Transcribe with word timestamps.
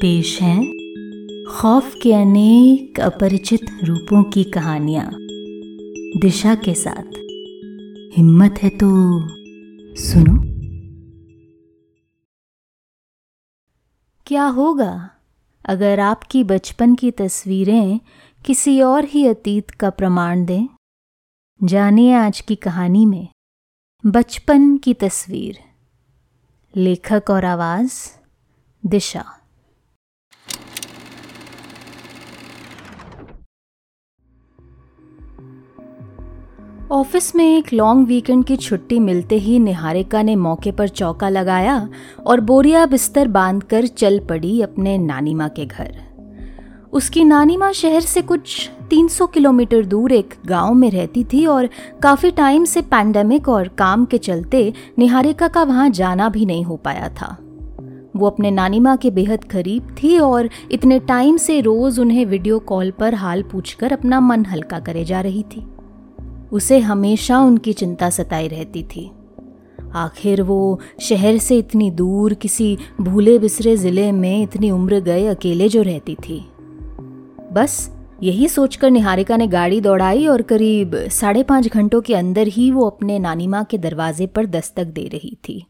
पेश 0.00 0.42
है 0.42 0.64
खौफ 1.44 1.94
के 2.02 2.12
अनेक 2.12 3.00
अपरिचित 3.00 3.60
रूपों 3.84 4.24
की 4.24 4.44
कहानियाँ। 4.44 5.10
दिशा 6.20 6.54
के 6.54 6.74
साथ। 6.74 7.02
हिम्मत 8.18 8.54
है 8.62 8.68
तो 8.68 8.88
सुनो। 9.96 10.42
क्या 14.26 14.44
होगा 14.44 15.10
अगर 15.64 16.00
आपकी 16.00 16.44
बचपन 16.44 16.94
की 16.94 17.10
तस्वीरें 17.10 18.00
किसी 18.46 18.80
और 18.80 19.04
ही 19.04 19.26
अतीत 19.26 19.70
का 19.70 19.90
प्रमाण 19.90 20.44
दें? 20.44 20.66
जानिए 21.62 22.12
आज 22.12 22.40
की 22.40 22.56
कहानी 22.56 23.06
में। 23.06 23.28
बचपन 24.06 24.76
की 24.76 24.94
तस्वीर। 24.94 25.58
लेखक 26.76 27.22
और 27.30 27.44
आवाज़ 27.44 27.92
दिशा। 28.86 29.37
ऑफ़िस 36.92 37.34
में 37.36 37.44
एक 37.44 37.72
लॉन्ग 37.72 38.06
वीकेंड 38.08 38.44
की 38.44 38.56
छुट्टी 38.56 38.98
मिलते 38.98 39.36
ही 39.36 39.58
निहारिका 39.58 40.22
ने 40.22 40.36
मौके 40.36 40.70
पर 40.72 40.88
चौका 40.88 41.28
लगाया 41.28 41.88
और 42.26 42.40
बोरिया 42.40 42.86
बिस्तर 42.86 43.28
बांधकर 43.28 43.86
चल 43.86 44.18
पड़ी 44.20 44.62
अपने 44.62 44.96
नानी 44.98 45.34
माँ 45.34 45.48
के 45.48 45.66
घर। 45.66 45.98
उसकी 46.92 47.24
नानी 47.24 47.56
माँ 47.56 47.72
शहर 47.72 48.00
से 48.00 48.22
कुछ 48.22 48.70
300 48.90 49.26
किलोमीटर 49.26 49.84
दूर 49.84 50.12
एक 50.12 50.34
गाँव 50.46 50.74
में 50.74 50.90
रहती 50.90 51.24
थी 51.24 51.46
और 51.46 51.68
काफ़ी 52.02 52.30
टाइम 52.30 52.64
से 52.64 52.82
पैंडेमिक 52.82 53.48
और 53.48 53.68
काम 53.68 54.04
के 54.04 54.18
चलते 54.18 54.72
निहारिका 54.98 55.48
का 55.48 55.62
वहाँ 55.62 55.90
जाना 55.90 56.28
भी 56.28 56.46
नहीं 56.46 56.64
हो 56.64 56.76
पाया 56.76 57.08
था। 57.08 57.36
वो 58.16 58.26
अपने 58.26 58.50
नानी 58.50 58.80
माँ 58.80 58.96
के 58.96 59.10
बेहद 59.10 59.44
करीब 59.44 59.96
थी 60.02 60.18
और 60.18 60.48
इतने 60.72 60.98
टाइम 60.98 61.36
से 61.36 61.60
रोज़ 61.60 62.00
उन्हें 62.00 62.26
वीडियो 62.26 62.58
कॉल 62.58 62.90
पर 62.90 63.14
हाल 63.14 63.42
पूछकर 63.42 63.92
अपना 63.92 64.20
मन 64.20 64.46
हल्का 64.46 64.78
करे 64.78 65.04
जा 65.04 65.20
रही 65.20 65.42
थी। 65.42 65.66
उसे 66.52 66.78
हमेशा 66.78 67.38
उनकी 67.38 67.72
चिंता 67.72 68.10
सताई 68.10 68.48
रहती 68.48 68.82
थी। 68.82 69.10
आखिर 69.94 70.42
वो 70.42 70.80
शहर 71.00 71.38
से 71.38 71.58
इतनी 71.58 71.90
दूर 71.90 72.34
किसी 72.34 72.76
भूले 73.00 73.38
बिसरे 73.38 73.76
ज़िले 73.76 74.10
में 74.12 74.42
इतनी 74.42 74.70
उम्र 74.70 75.00
गए 75.00 75.26
अकेले 75.26 75.68
जो 75.68 75.82
रहती 75.82 76.14
थी। 76.14 76.40
बस 77.52 77.90
यही 78.22 78.48
सोचकर 78.48 78.90
निहारिका 78.90 79.36
ने 79.36 79.46
गाड़ी 79.46 79.80
दौड़ाई 79.80 80.26
और 80.26 80.42
करीब 80.42 80.96
साढ़े 81.10 81.42
पाँच 81.42 81.68
घंटों 81.68 82.00
के 82.00 82.14
अंदर 82.14 82.46
ही 82.46 82.70
वो 82.70 82.86
अपने 82.86 83.18
नानी 83.18 83.46
माँ 83.46 83.64
के 83.64 83.78
दरवाजे 83.78 84.26
पर 84.26 84.46
दस्तक 84.46 84.84
दे 84.84 85.08
रही 85.08 85.36
थी। 85.48 85.66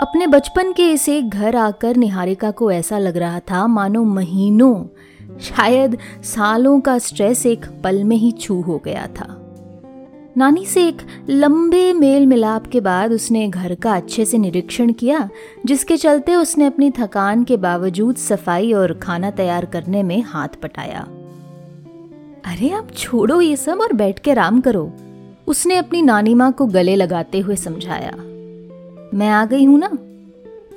अपने 0.00 0.26
बचपन 0.26 0.72
के 0.72 0.90
इस 0.90 1.08
एक 1.08 1.28
घर 1.28 1.56
आकर 1.56 1.96
निहारिका 1.96 2.50
को 2.50 2.70
ऐसा 2.70 2.98
लग 2.98 3.16
रहा 3.16 3.40
था, 3.40 3.66
मानो 3.66 4.04
महीनों, 4.04 4.84
शायद 5.40 5.98
सालों 6.22 6.80
का 6.80 6.98
स्ट्रेस 6.98 7.46
एक 7.46 7.66
पल 7.84 8.04
में 8.04 8.16
ही 8.16 8.32
छू 8.32 8.60
हो 8.60 8.78
गया 8.84 9.06
था। 9.06 9.41
नानी 10.36 10.66
से 10.66 10.86
एक 10.88 11.02
लंबे 11.30 11.92
मेल 11.92 12.26
मिलाप 12.26 12.66
के 12.66 12.80
बाद 12.80 13.12
उसने 13.12 13.48
घर 13.48 13.74
का 13.74 13.96
अच्छे 13.96 14.24
से 14.24 14.38
निरीक्षण 14.38 14.92
किया, 14.92 15.28
जिसके 15.66 15.96
चलते 15.96 16.34
उसने 16.34 16.66
अपनी 16.66 16.90
थकान 16.90 17.44
के 17.44 17.56
बावजूद 17.56 18.16
सफ़ाई 18.16 18.72
और 18.72 18.92
खाना 18.92 19.30
तैयार 19.30 19.64
करने 19.64 20.02
में 20.02 20.22
हाथ 20.22 20.48
पटाया 20.48 21.00
अरे, 22.46 22.70
आप 22.70 22.90
छोड़ो 22.90 23.40
ये 23.40 23.56
सब 23.56 23.80
और 23.80 23.92
बैठ 23.92 24.18
के 24.18 24.30
आराम 24.30 24.60
करो, 24.60 24.92
उसने 25.46 25.76
अपनी 25.76 26.02
नानी 26.02 26.34
माँ 26.34 26.52
को 26.52 26.66
गले 26.66 26.96
लगाते 26.96 27.40
हुए 27.40 27.56
समझाया। 27.56 28.12
मैं 29.14 29.28
आ 29.28 29.44
गई 29.44 29.64
हूँ 29.64 29.78
ना? 29.78 29.86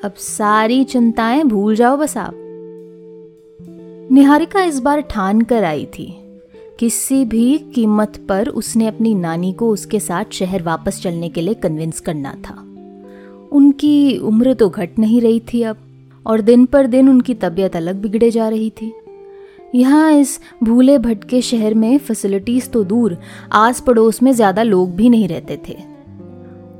अब 0.04 0.14
सारी 0.14 0.84
चिंताएँ 0.84 1.44
भूल 1.44 1.76
जाओ 1.76 1.98
बस 1.98 2.18
आप। 2.18 2.34
निहारिका 4.12 4.64
इस 4.64 4.80
बार 4.80 5.02
ठान 5.02 5.42
कर 5.42 5.64
आई 5.64 5.86
थी। 5.86 6.25
किसी 6.80 7.24
भी 7.26 7.58
कीमत 7.76 8.18
पर 8.30 8.48
उसने 8.50 8.88
अपनी 8.88 9.14
नानी 9.16 9.52
को 9.54 9.70
उसके 9.70 10.00
साथ 10.00 10.34
शहर 10.34 10.64
वापस 10.64 11.02
चलने 11.02 11.30
के 11.30 11.42
लिए 11.42 11.54
कन्विंस 11.56 12.00
करना 12.00 12.34
था। 12.46 12.56
उनकी 13.52 14.18
उम्र 14.20 14.54
तो 14.54 14.70
घट 14.70 15.00
नहीं 15.00 15.22
रही 15.22 15.40
थी 15.48 15.62
अब, 15.64 15.78
और 16.26 16.42
दिन 16.42 16.66
पर 16.66 16.88
दिन 16.88 17.10
उनकी 17.10 17.34
तबीयत 17.36 17.76
अलग 17.76 18.02
बिगड़े 18.02 18.32
जा 18.32 18.48
रही 18.50 18.70
थी। 18.72 18.94
यहाँ 19.76 20.12
इस 20.12 20.40
भूले 20.64 20.98
भटके 21.00 21.42
शहर 21.42 21.74
में 21.74 21.98
फैसिलिटीज़ 21.98 22.70
तो 22.70 22.84
दूर 22.84 23.18
आस 23.54 23.82
पड़ोस 23.82 24.22
में 24.24 24.32
ज़्यादा 24.34 24.64
लोग 24.64 24.96
भी 24.96 25.10
नहीं 25.10 25.28
रहते 25.28 25.60
थे। 25.68 25.78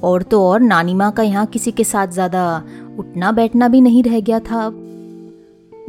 और 0.04 0.24
तो 0.24 0.42
और 0.44 0.62
नानी 0.62 0.94
माँ 0.94 1.12
का 1.12 1.24
यहाँ 1.24 1.46
किसी 1.46 1.72
के 1.72 1.84
साथ 1.84 2.08
ज़्यादा 2.10 2.64
उठना 3.00 3.32
बैठना 3.32 3.68
भी 3.68 3.82
नहीं 3.82 4.04
रह 4.04 4.20
गया 4.20 4.40
था 4.42 4.66
अब। 4.66 4.82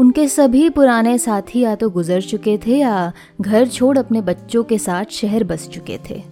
उनके 0.01 0.29
सभी 0.29 0.71
पुराने 0.71 1.19
साथी 1.19 1.61
या 1.61 1.75
तो 1.75 1.91
गुजर 1.91 2.21
चुके 2.21 2.59
थे 2.67 2.79
या 2.79 3.13
घर 3.41 3.69
छोड़ 3.69 3.99
अपने 3.99 4.21
बच्चों 4.21 4.65
के 4.65 4.79
साथ 4.79 5.05
शहर 5.05 5.45
बस 5.45 5.69
चुके 5.69 5.99
थे। 6.11 6.23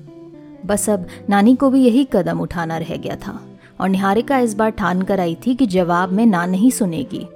बस 0.66 0.90
अब 0.90 1.06
नानी 1.30 1.54
को 1.56 1.70
भी 1.70 1.84
यही 1.84 2.08
कदम 2.12 2.40
उठाना 2.40 2.76
रह 2.76 2.96
गया 2.96 3.16
था 3.16 3.58
और 3.80 3.88
निहारिका 3.88 4.38
इस 4.38 4.54
बार 4.54 4.70
ठान 4.70 5.02
कर 5.02 5.20
आई 5.20 5.36
थी 5.46 5.54
कि 5.54 5.66
जवाब 5.66 6.12
में 6.12 6.26
ना 6.26 6.46
नहीं 6.46 6.70
सुनेगी। 6.70 7.26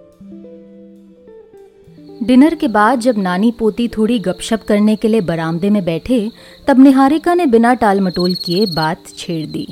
डिनर 2.27 2.55
के 2.55 2.69
बाद 2.69 3.01
जब 3.01 3.19
नानी 3.19 3.51
पोती 3.59 3.89
थोड़ी 3.89 4.19
गपशप 4.19 4.65
करने 4.69 4.97
के 4.97 5.09
लिए 5.09 5.21
बरामदे 5.21 5.71
में 5.71 5.85
बैठे, 5.85 6.31
तब 6.67 6.79
निहारिका 6.79 7.35
ने 7.35 7.47
बिना 7.47 7.75
टाल 7.75 8.01
मटोल 8.01 8.35
किए 8.35 8.67
बात 8.67 8.99
छेड़ 9.19 9.47
दी। 9.47 9.67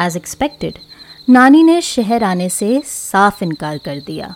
एज 0.00 0.16
एक्सपेक्टेड 0.16 0.78
नानी 1.30 1.62
ने 1.62 1.80
शहर 1.80 2.24
आने 2.24 2.48
से 2.48 2.82
साफ़ 2.84 3.44
इनकार 3.44 3.78
कर 3.78 4.00
दिया। 4.00 4.34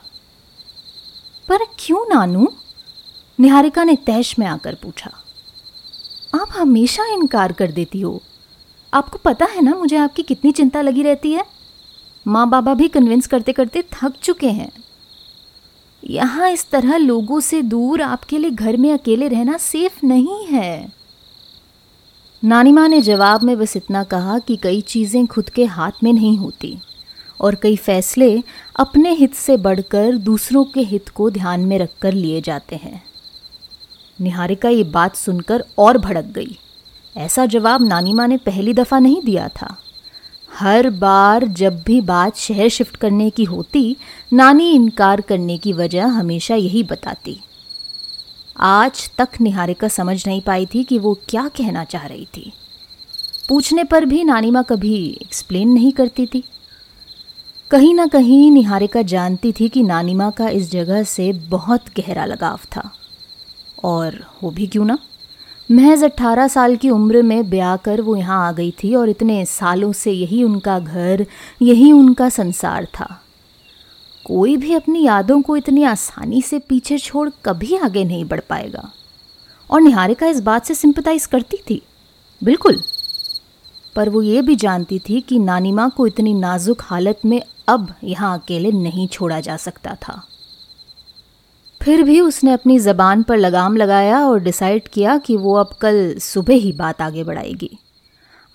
पर 1.49 1.59
क्यों 1.79 2.05
नानू? 2.09 2.53
निहारिका 3.41 3.85
ने 3.85 3.97
तैश 3.97 4.39
में 4.39 4.47
आकर 4.47 4.75
पूछा। 4.75 5.11
आप 6.41 6.49
हमेशा 6.53 7.07
इनकार 7.07 7.53
कर 7.53 7.71
देती 7.71 8.01
हो। 8.01 8.23
आपको 8.95 9.19
पता 9.19 9.47
है 9.47 9.63
ना 9.63 9.75
मुझे 9.75 9.97
आपकी 9.97 10.23
कितनी 10.23 10.53
चिंता 10.53 10.83
लगी 10.83 11.03
रहती 11.03 11.33
है? 11.33 11.45
माँ 12.27 12.49
बाबा 12.49 12.75
भी 12.75 12.89
कन्विंस 12.89 13.27
करते 13.27 13.53
करते 13.53 13.83
थक 13.83 14.13
चुके 14.23 14.51
हैं। 14.51 14.73
यहाँ 16.05 16.51
इस 16.51 16.71
तरह 16.71 16.97
लोगों 16.97 17.41
से 17.41 17.63
दूर 17.63 18.03
आपके 18.03 18.39
लिए 18.39 18.51
घर 18.51 18.77
में 18.77 18.93
अकेले 18.93 19.29
रहना 19.29 19.57
सेफ़ 19.57 20.07
नहीं 20.07 20.47
है। 20.47 20.93
नानी 22.45 22.73
माँ 22.73 22.89
ने 22.89 23.01
जवाब 23.03 23.43
में 23.43 23.59
बस 23.59 23.77
इतना 23.77 24.05
कहा 24.05 24.39
कि 24.39 24.57
कई 24.57 24.81
चीज़ें 24.81 25.27
खुद 25.27 25.51
के 25.51 25.65
हाथ 25.65 25.93
में 26.05 26.13
नहीं 26.13 26.39
होती। 26.39 26.79
और 27.41 27.55
कई 27.55 27.77
फैसले 27.77 28.43
अपने 28.77 29.13
हित 29.13 29.35
से 29.35 29.57
बढ़कर 29.57 30.17
दूसरों 30.17 30.65
के 30.65 30.81
हित 30.81 31.09
को 31.09 31.31
ध्यान 31.31 31.61
में 31.61 31.79
रखकर 31.79 32.13
लिए 32.13 32.41
जाते 32.41 32.77
हैं। 32.77 33.03
निहारिका 34.21 34.69
ये 34.69 34.85
बात 34.85 35.17
सुनकर 35.17 35.65
और 35.79 35.99
भड़क 35.99 36.25
गई। 36.25 36.59
ऐसा 37.17 37.47
जवाब 37.47 37.83
नानी 37.83 38.13
माँ 38.13 38.29
ने 38.29 38.37
पहली 38.37 38.75
दफ़ा 38.75 38.99
नहीं 38.99 39.23
दिया 39.23 39.49
था। 39.49 39.77
हर 40.55 40.91
बार 40.91 41.45
जब 41.45 41.83
भी 41.83 42.01
बात 42.01 42.37
शहर 42.37 42.69
शिफ्ट 42.69 42.97
करने 42.97 43.31
की 43.31 43.45
होती, 43.45 43.97
नानी 44.33 44.71
इनकार 44.71 45.21
करने 45.21 45.59
की 45.59 45.73
वजह 45.73 46.07
हमेशा 46.07 46.55
यही 46.55 46.83
बताती। 46.83 47.41
आज 48.59 49.11
तक 49.19 49.29
निहारिका 49.41 49.89
समझ 49.89 50.27
नहीं 50.27 50.41
पाई 50.41 50.67
थी 50.67 50.85
कि 50.85 50.99
वो 50.99 51.21
क्या 51.29 51.49
कहना 51.49 51.85
चाह 51.85 52.07
रही 52.07 52.25
थी। 52.25 52.53
पूछने 53.49 53.85
पर 53.85 54.05
भी 54.05 54.25
नानी 54.25 54.51
माँ 54.51 54.65
कभी 54.65 55.19
एक्सप्लेन 55.23 55.69
नहीं 55.69 55.93
करती 55.93 56.27
थी। 56.27 56.45
कहीं 57.71 57.95
ना 57.95 58.07
कहीं 58.07 58.51
निहारिका 58.51 59.03
जानती 59.03 59.53
थी 59.53 59.69
कि 59.69 59.83
नानी 59.83 60.15
माँ 60.15 60.33
का 60.33 60.49
इस 60.49 60.71
जगह 60.71 61.03
से 61.03 61.33
बहुत 61.33 61.85
गहरा 62.01 62.25
लगाव 62.25 62.61
था। 62.77 62.91
और 63.85 64.27
वो 64.43 64.51
भी 64.51 64.67
क्यों 64.67 64.85
ना? 64.85 64.99
महज 65.71 66.05
अट्ठारह 66.05 66.49
साल 66.49 66.77
की 66.77 66.91
उम्र 66.91 67.23
में 67.23 67.51
ब्याह 67.51 67.77
कर 67.77 68.01
वो 68.01 68.17
यहाँ 68.17 68.49
आ 68.49 68.53
गई 68.53 68.71
थी 68.71 68.95
और 68.95 69.09
इतने 69.09 69.45
सालों 69.45 69.93
से 69.93 70.13
यही 70.13 70.45
उनका 70.45 70.79
घर, 70.79 71.27
यही 71.63 71.93
उनका 71.93 72.29
संसार 72.29 72.85
था। 72.85 73.23
कोई 74.25 74.57
भी 74.57 74.75
अपनी 74.75 75.05
यादों 75.05 75.43
को 75.43 75.57
इतनी 75.57 75.83
आसानी 75.83 76.43
से 76.43 76.59
पीछे 76.59 76.99
छोड़ 76.99 77.31
कभी 77.45 77.77
आगे 77.77 78.05
नहीं 78.05 78.25
बढ़ 78.25 78.41
पाएगा। 78.41 78.93
और 79.71 79.81
निहारिका 79.81 80.27
इस 80.27 80.41
बात 80.41 80.65
से 80.65 80.75
सिंपथाइज 80.75 81.27
करती 81.27 81.57
थी। 81.57 81.83
बिल्कुल। 82.45 82.83
पर 83.97 84.09
वो 84.09 84.23
ये 84.23 84.43
भी 84.43 84.57
जानती 84.57 84.99
थी 84.99 85.21
कि 85.21 85.39
नानी 85.39 85.73
माँ 85.73 85.91
को 85.91 86.07
इतनी 86.07 86.35
नाजुक 86.35 86.83
हालत 86.83 87.21
में 87.25 87.43
अब 87.69 87.95
यहाँ 88.05 88.39
अकेले 88.39 88.73
नहीं 88.73 89.09
छोड़ा 89.09 89.41
जा 89.41 89.57
सकता 89.57 89.95
था। 89.95 90.23
फिर 91.81 92.03
भी 92.03 92.21
उसने 92.21 92.53
अपनी 92.53 92.79
ज़बान 92.79 93.23
पर 93.23 93.37
लगाम 93.37 93.77
लगाया 93.77 94.21
और 94.27 94.41
डिसाइड 94.41 94.89
किया 94.89 95.17
कि 95.19 95.37
वो 95.37 95.55
अब 95.55 95.75
कल 95.81 96.15
सुबह 96.19 96.55
ही 96.55 96.73
बात 96.73 97.03
आगे 97.03 97.25
बढ़ाएगी। 97.25 97.79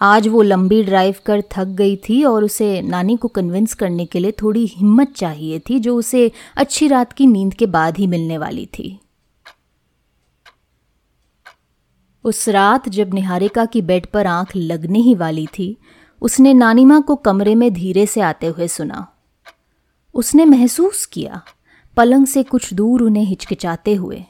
आज 0.02 0.28
वो 0.28 0.42
लंबी 0.42 0.84
ड्राइव 0.84 1.16
कर 1.26 1.44
थक 1.52 1.66
गई 1.66 1.96
थी 1.96 2.24
और 2.24 2.44
उसे 2.44 2.82
नानी 2.82 3.16
को 3.18 3.28
कन्विंस 3.28 3.74
करने 3.74 4.06
के 4.06 4.20
लिए 4.20 4.32
थोड़ी 4.32 4.66
हिम्मत 4.68 5.14
चाहिए 5.16 5.60
थी, 5.60 5.80
जो 5.80 5.96
उसे 5.96 6.32
अच्छी 6.56 6.88
रात 6.88 7.14
की 7.14 7.28
नींद 7.28 7.54
के 7.54 7.66
बाद 7.66 7.98
ही 7.98 8.08
मिलने 8.08 8.38
वाली 8.38 8.66
थी। 8.66 9.00
उस 12.24 12.48
रात 12.50 12.90
जब 12.90 13.14
निहारिका 13.14 13.66
की 13.66 13.82
बेड 13.82 14.06
पर 14.06 14.28
आँख 14.28 14.56
लगने 14.56 15.00
ही 15.00 15.16
वाली 15.16 15.46
थी 15.48 15.78
उसने 16.22 16.54
नानी 16.54 16.86
माँ 16.86 17.02
को 17.02 17.16
कमरे 17.16 17.56
में 17.56 17.72
धीरे 17.74 18.06
से 18.06 18.22
आते 18.22 18.48
हुए 18.48 18.68
सुना। 18.68 19.08
उसने 20.16 20.46
महसूस 20.46 21.06
किया, 21.06 21.42
पलंग 21.98 22.28
से 22.28 22.44
कुछ 22.44 22.74
दूर 22.74 23.02
उन्हें 23.02 23.24
हिचकिचाते 23.24 23.96
हुए। 23.96 24.24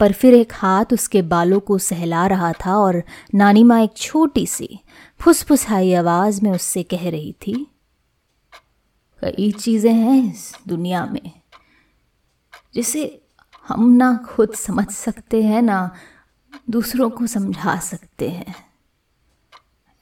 पर 0.00 0.12
फिर 0.12 0.34
एक 0.34 0.52
हाथ 0.54 0.92
उसके 0.92 1.22
बालों 1.22 1.60
को 1.60 1.78
सहला 1.78 2.26
रहा 2.26 2.52
था 2.52 2.76
और 2.76 3.02
नानी 3.34 3.64
माँ 3.64 3.80
एक 3.80 3.96
छोटी 3.96 4.46
सी, 4.46 4.78
फुसफुसाई 5.20 5.92
आवाज़ 5.94 6.42
में 6.42 6.50
उससे 6.50 6.82
कह 6.82 7.08
रही 7.10 7.32
थी, 7.46 7.54
कई 9.22 9.50
चीज़ें 9.52 9.92
हैं 9.92 10.32
इस 10.32 10.52
दुनिया 10.68 11.04
में, 11.06 11.30
जिसे 12.74 13.20
हम 13.68 13.88
ना 13.88 14.14
खुद 14.28 14.54
समझ 14.54 14.88
सकते 14.88 15.42
हैं, 15.42 15.62
ना 15.62 15.90
दूसरों 16.70 17.10
को 17.10 17.26
समझा 17.26 17.76
सकते 17.80 18.28
हैं। 18.30 18.54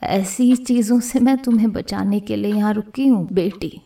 ऐसी 0.06 0.56
चीज़ों 0.56 1.00
से 1.00 1.20
मैं 1.20 1.36
तुम्हें 1.38 1.72
बचाने 1.72 2.20
के 2.20 2.36
लिए 2.36 2.54
यहाँ 2.54 2.72
रुकी 2.74 3.06
हूँ, 3.06 3.28
बेटी। 3.32 3.80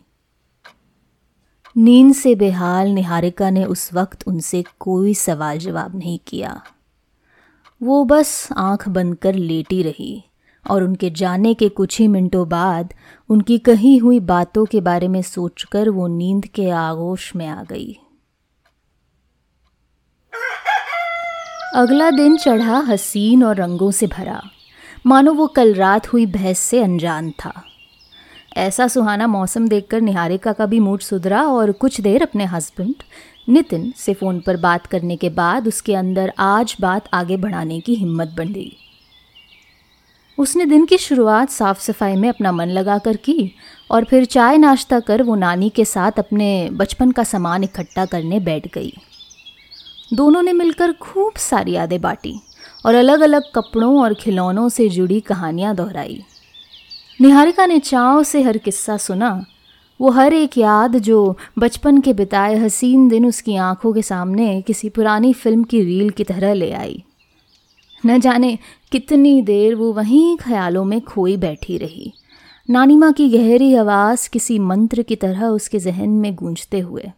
नींद 1.76 2.14
से 2.14 2.34
बेहाल 2.34 2.88
निहारिका 2.88 3.50
ने 3.50 3.64
उस 3.64 3.92
वक्त 3.92 4.24
उनसे 4.26 4.64
कोई 4.80 5.14
सवाल 5.14 5.58
जवाब 5.58 5.96
नहीं 5.96 6.18
किया। 6.26 6.62
वो 7.82 8.04
बस 8.04 8.48
आँख 8.56 8.88
बंद 8.88 9.16
कर 9.16 9.34
लेटी 9.34 9.82
रही 9.82 10.24
और 10.70 10.82
उनके 10.82 11.10
जाने 11.10 11.54
के 11.54 11.68
कुछ 11.68 11.98
ही 12.00 12.08
मिनटों 12.08 12.48
बाद 12.48 12.94
उनकी 13.28 13.58
कही 13.58 13.96
हुई 13.96 14.20
बातों 14.20 14.66
के 14.66 14.80
बारे 14.80 15.08
में 15.08 15.22
सोचकर 15.22 15.88
वो 15.88 16.06
नींद 16.06 16.46
के 16.46 16.70
आगोश 16.70 17.36
में 17.36 17.46
आ 17.46 17.62
गई। 17.62 17.98
अगला 21.74 22.10
दिन 22.10 22.36
चढ़ा 22.36 22.78
हसीन 22.78 23.44
और 23.44 23.56
रंगों 23.56 23.90
से 23.90 24.06
भरा। 24.06 24.42
मानो 25.06 25.32
वो 25.32 25.46
कल 25.46 25.74
रात 25.74 26.12
हुई 26.12 26.26
बहस 26.26 26.58
से 26.58 26.82
अनजान 26.82 27.30
था। 27.30 27.52
ऐसा 28.56 28.88
सुहाना 28.88 29.26
मौसम 29.26 29.68
देखकर 29.68 30.00
निहारिका 30.00 30.52
का 30.52 30.66
भी 30.66 30.80
मूड 30.80 31.00
सुधरा 31.00 31.42
और 31.42 31.72
कुछ 31.72 32.00
देर 32.00 32.22
अपने 32.22 32.44
हस्बैंड 32.44 32.94
नितिन, 33.48 33.92
से 33.96 34.14
फ़ोन 34.14 34.40
पर 34.40 34.56
बात 34.56 34.86
करने 34.86 35.16
के 35.16 35.28
बाद 35.30 35.68
उसके 35.68 35.94
अंदर 35.94 36.32
आज 36.38 36.76
बात 36.80 37.08
आगे 37.14 37.36
बढ़ाने 37.36 37.80
की 37.80 37.94
हिम्मत 37.94 38.28
बन 38.28 38.52
गई। 38.52 38.76
उसने 40.38 40.66
दिन 40.66 40.84
की 40.86 40.98
शुरुआत 40.98 41.50
साफ़ 41.50 41.80
सफ़ाई 41.80 42.16
में 42.16 42.28
अपना 42.28 42.52
मन 42.52 42.68
लगा 42.68 42.98
कर 42.98 43.16
की 43.16 43.54
और 43.90 44.04
फिर 44.04 44.24
चाय 44.24 44.58
नाश्ता 44.58 45.00
कर 45.00 45.22
वो 45.22 45.34
नानी 45.34 45.70
के 45.70 45.84
साथ 45.84 46.18
अपने 46.18 46.68
बचपन 46.72 47.10
का 47.10 47.24
सामान 47.24 47.64
इकट्ठा 47.64 48.04
करने 48.04 48.40
बैठ 48.40 48.68
गई। 48.74 48.92
दोनों 50.14 50.42
ने 50.42 50.52
मिलकर 50.52 50.92
खूब 50.92 51.32
सारी 51.36 51.72
यादें 51.72 52.00
बांटी। 52.00 52.40
और 52.86 52.94
अलग 52.94 53.20
अलग 53.20 53.42
कपड़ों 53.54 54.02
और 54.02 54.14
खिलौनों 54.14 54.68
से 54.68 54.88
जुड़ी 54.88 55.20
कहानियाँ 55.20 55.76
दोहराई। 55.76 56.22
निहारिका 57.20 57.66
ने 57.66 57.78
चाव 57.78 58.22
से 58.22 58.42
हर 58.42 58.58
किस्सा 58.58 58.96
सुना। 58.96 59.44
वो 60.00 60.10
हर 60.10 60.32
एक 60.32 60.58
याद 60.58 60.96
जो 60.98 61.36
बचपन 61.58 62.00
के 62.00 62.12
बिताए 62.12 62.56
हसीन 62.56 63.08
दिन 63.08 63.26
उसकी 63.26 63.56
आँखों 63.56 63.92
के 63.92 64.02
सामने 64.02 64.62
किसी 64.62 64.88
पुरानी 64.88 65.32
फ़िल्म 65.32 65.64
की 65.64 65.80
रील 65.80 66.10
की 66.10 66.24
तरह 66.24 66.52
ले 66.52 66.72
आई। 66.72 67.04
न 68.06 68.20
जाने 68.20 68.58
कितनी 68.92 69.42
देर 69.42 69.74
वो 69.74 69.92
वहीं 69.92 70.36
ख्यालों 70.36 70.84
में 70.84 71.00
खोई 71.00 71.36
बैठी 71.36 71.78
रही। 71.78 72.12
नानी 72.70 72.96
माँ 72.96 73.12
की 73.12 73.28
गहरी 73.28 73.74
आवाज़ 73.74 74.30
किसी 74.30 74.58
मंत्र 74.58 75.02
की 75.02 75.16
तरह 75.16 75.46
उसके 75.46 75.78
जहन 75.78 76.10
में 76.10 76.34
गूंजते 76.34 76.78
हुए। 76.78 77.10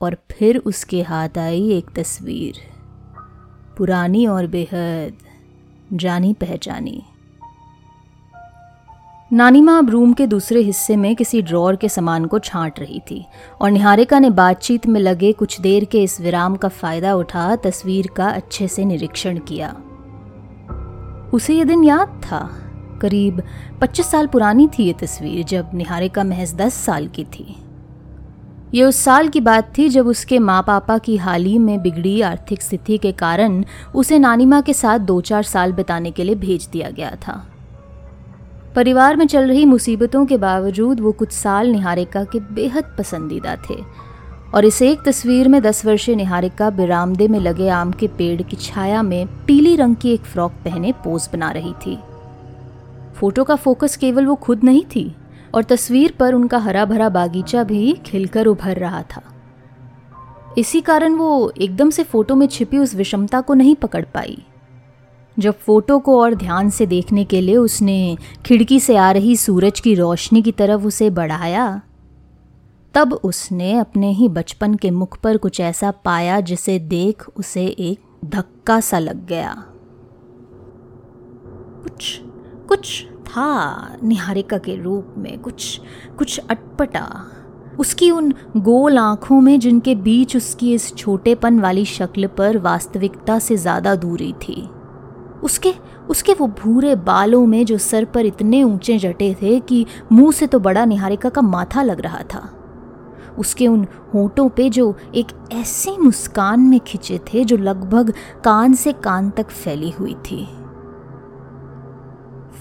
और 0.00 0.16
फिर 0.30 0.58
उसके 0.58 1.02
हाथ 1.02 1.38
आई 1.38 1.70
एक 1.70 1.90
तस्वीर। 1.96 2.71
पुरानी 3.78 4.26
और 4.26 4.46
बेहद 4.46 5.12
जानी 5.92 6.32
पहचानी। 6.32 7.02
नानी 9.32 9.62
माँ 9.62 9.78
अब 9.78 9.90
रूम 9.90 10.12
के 10.12 10.26
दूसरे 10.26 10.60
हिस्से 10.60 10.96
में 10.96 11.16
किसी 11.16 11.42
ड्रॉर 11.42 11.76
के 11.76 11.88
सामान 11.88 12.24
को 12.24 12.38
छांट 12.38 12.80
रही 12.80 13.00
थी 13.00 13.26
और 13.60 13.70
निहारिका 13.70 14.18
ने 14.18 14.30
बातचीत 14.30 14.86
में 14.86 15.00
लगे 15.00 15.32
कुछ 15.32 15.60
देर 15.60 15.84
के 15.84 16.02
इस 16.02 16.20
विराम 16.20 16.56
का 16.56 16.68
फ़ायदा 16.68 17.14
उठा, 17.14 17.56
तस्वीर 17.56 18.06
का 18.16 18.28
अच्छे 18.28 18.68
से 18.68 18.84
निरीक्षण 18.84 19.38
किया। 19.38 19.76
उसे 21.34 21.54
यह 21.54 21.64
दिन 21.64 21.84
याद 21.84 22.08
था। 22.24 22.58
करीब 23.02 23.42
25 23.80 24.10
साल 24.10 24.26
पुरानी 24.26 24.68
थी 24.68 24.84
ये 24.84 24.92
तस्वीर, 24.92 25.44
जब 25.44 25.70
निहारिका 25.74 26.24
महज 26.24 26.54
10 26.54 26.74
साल 26.74 27.08
की 27.08 27.24
थी। 27.24 27.61
ये 28.74 28.84
उस 28.84 28.96
साल 28.96 29.28
की 29.28 29.40
बात 29.40 29.72
थी 29.78 29.88
जब 29.88 30.06
उसके 30.06 30.38
माँ 30.38 30.62
पापा 30.62 30.96
की 30.98 31.16
हाल 31.16 31.44
ही 31.44 31.58
में 31.58 31.80
बिगड़ी 31.82 32.20
आर्थिक 32.20 32.62
स्थिति 32.62 32.96
के 32.98 33.10
कारण 33.12 33.64
उसे 33.94 34.18
नानी 34.18 34.46
माँ 34.46 34.60
के 34.62 34.72
साथ 34.72 34.98
दो 34.98 35.20
चार 35.20 35.42
साल 35.42 35.72
बिताने 35.72 36.10
के 36.10 36.24
लिए 36.24 36.34
भेज 36.34 36.68
दिया 36.72 36.90
गया 36.90 37.10
था। 37.26 37.34
परिवार 38.76 39.16
में 39.16 39.26
चल 39.26 39.48
रही 39.48 39.64
मुसीबतों 39.64 40.24
के 40.26 40.36
बावजूद 40.36 41.00
वो 41.00 41.12
कुछ 41.12 41.32
साल 41.32 41.68
निहारिका 41.68 42.24
के 42.24 42.40
बेहद 42.54 42.94
पसंदीदा 42.98 43.56
थे 43.70 43.76
और 44.54 44.64
इस 44.64 44.82
एक 44.82 45.02
तस्वीर 45.06 45.48
में 45.48 45.60
दस 45.62 45.84
वर्षीय 45.86 46.14
निहारिका 46.14 46.70
बिरामदे 46.70 47.28
में 47.28 47.40
लगे 47.40 47.68
आम 47.68 47.92
के 47.92 48.06
पेड़ 48.08 48.42
की 48.42 48.56
छाया 48.56 49.02
में 49.02 49.26
पीली 49.46 49.76
रंग 49.76 49.96
की 49.96 50.12
एक 50.14 50.22
फ्रॉक 50.22 50.52
पहने 50.64 50.92
पोज 51.04 51.28
बना 51.32 51.50
रही 51.50 51.72
थी। 51.86 51.98
फ़ोटो 53.16 53.44
का 53.44 53.56
फोकस 53.56 53.96
केवल 53.96 54.26
वो 54.26 54.34
खुद 54.34 54.64
नहीं 54.64 54.84
थी 54.96 55.14
और 55.54 55.62
तस्वीर 55.62 56.14
पर 56.20 56.34
उनका 56.34 56.58
हरा 56.58 56.84
भरा 56.84 57.08
बागीचा 57.08 57.64
भी 57.64 57.92
खिलकर 58.06 58.46
उभर 58.46 58.76
रहा 58.76 59.02
था। 59.02 59.22
इसी 60.58 60.80
कारण 60.80 61.14
वो 61.14 61.52
एकदम 61.58 61.90
से 61.90 62.02
फ़ोटो 62.02 62.34
में 62.34 62.46
छिपी 62.46 62.78
उस 62.78 62.94
विषमता 62.94 63.40
को 63.40 63.54
नहीं 63.54 63.76
पकड़ 63.76 64.04
पाई। 64.04 64.44
जब 65.38 65.58
फ़ोटो 65.58 65.98
को 65.98 66.20
और 66.20 66.34
ध्यान 66.34 66.70
से 66.70 66.86
देखने 66.86 67.24
के 67.24 67.40
लिए 67.40 67.56
उसने 67.56 68.16
खिड़की 68.46 68.80
से 68.80 68.96
आ 68.96 69.10
रही 69.10 69.36
सूरज 69.36 69.80
की 69.80 69.94
रोशनी 69.94 70.42
की 70.42 70.52
तरफ़ 70.52 70.82
उसे 70.82 71.10
बढ़ाया, 71.10 71.82
तब 72.94 73.12
उसने 73.12 73.72
अपने 73.78 74.10
ही 74.10 74.28
बचपन 74.28 74.74
के 74.74 74.90
मुख 74.90 75.18
पर 75.20 75.36
कुछ 75.36 75.60
ऐसा 75.60 75.90
पाया 75.90 76.40
जिसे 76.40 76.78
देख 76.78 77.24
उसे 77.36 77.66
एक 77.66 78.00
धक्का 78.24 78.80
सा 78.80 78.98
लग 78.98 79.26
गया। 79.26 79.54
कुछ 81.82 82.20
कुछ। 82.68 83.06
था 83.32 83.96
निहारिका 84.02 84.56
के 84.58 84.74
रूप 84.76 85.14
में 85.18 85.38
कुछ 85.40 85.80
कुछ 86.18 86.38
अटपटा। 86.40 87.06
उसकी 87.80 88.10
उन 88.10 88.32
गोल 88.56 88.98
आँखों 88.98 89.40
में 89.40 89.58
जिनके 89.60 89.94
बीच 89.94 90.36
उसकी 90.36 90.72
इस 90.74 90.94
छोटेपन 90.96 91.60
वाली 91.60 91.84
शक्ल 91.84 92.26
पर 92.28 92.58
वास्तविकता 92.58 93.38
से 93.38 93.56
ज़्यादा 93.56 93.94
दूरी 93.94 94.32
थी, 94.42 94.68
उसके 95.42 95.74
उसके 96.10 96.32
वो 96.32 96.46
भूरे 96.58 96.94
बालों 96.96 97.44
में 97.46 97.64
जो 97.66 97.78
सर 97.78 98.04
पर 98.04 98.26
इतने 98.26 98.62
ऊँचे 98.62 98.98
जटे 98.98 99.34
थे 99.42 99.58
कि 99.60 99.84
मुँह 100.12 100.32
से 100.32 100.46
तो 100.46 100.58
बड़ा 100.60 100.84
निहारिका 100.84 101.28
का 101.28 101.42
माथा 101.42 101.82
लग 101.82 102.00
रहा 102.00 102.22
था। 102.34 102.48
उसके 103.38 103.66
उन 103.68 103.86
होठों 104.14 104.48
पे 104.48 104.68
जो 104.70 104.94
एक 105.14 105.26
ऐसी 105.52 105.96
मुस्कान 105.98 106.60
में 106.60 106.80
खिंचे 106.80 107.20
थे 107.26 107.44
जो 107.44 107.56
लगभग 107.56 108.12
कान 108.44 108.74
से 108.74 108.92
कान 108.94 109.30
तक 109.30 109.50
फैली 109.50 109.90
हुई 109.90 110.14
थी। 110.22 110.46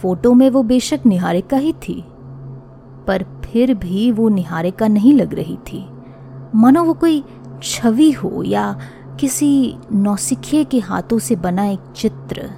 फ़ोटो 0.01 0.34
में 0.34 0.50
वो 0.50 0.63
बेशक 0.63 1.05
निहारिका 1.05 1.58
ही 1.58 1.74
थी, 1.79 2.03
पर 3.08 3.25
फिर 3.46 3.74
भी 3.74 4.12
वो 4.12 4.29
निहारिका 4.29 4.88
नहीं 4.88 5.13
लग 5.13 5.34
रही 5.34 5.58
थी। 5.67 5.86
मानो 6.55 6.84
वो 6.84 6.93
कोई 6.93 7.24
छवि 7.63 8.12
हो 8.12 8.43
या 8.43 8.72
किसी 9.20 9.75
नौसिखिए 9.91 10.63
के 10.63 10.79
हाथों 10.79 11.20
से 11.20 11.36
बना 11.36 11.65
एक 11.65 11.91
चित्र। 11.96 12.50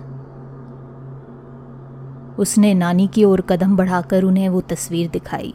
उसने 2.39 2.73
नानी 2.73 3.07
की 3.07 3.23
ओर 3.23 3.41
कदम 3.41 3.75
बढ़ाकर 3.77 4.23
उन्हें 4.23 4.47
वो 4.49 4.61
तस्वीर 4.61 5.09
दिखाई, 5.09 5.53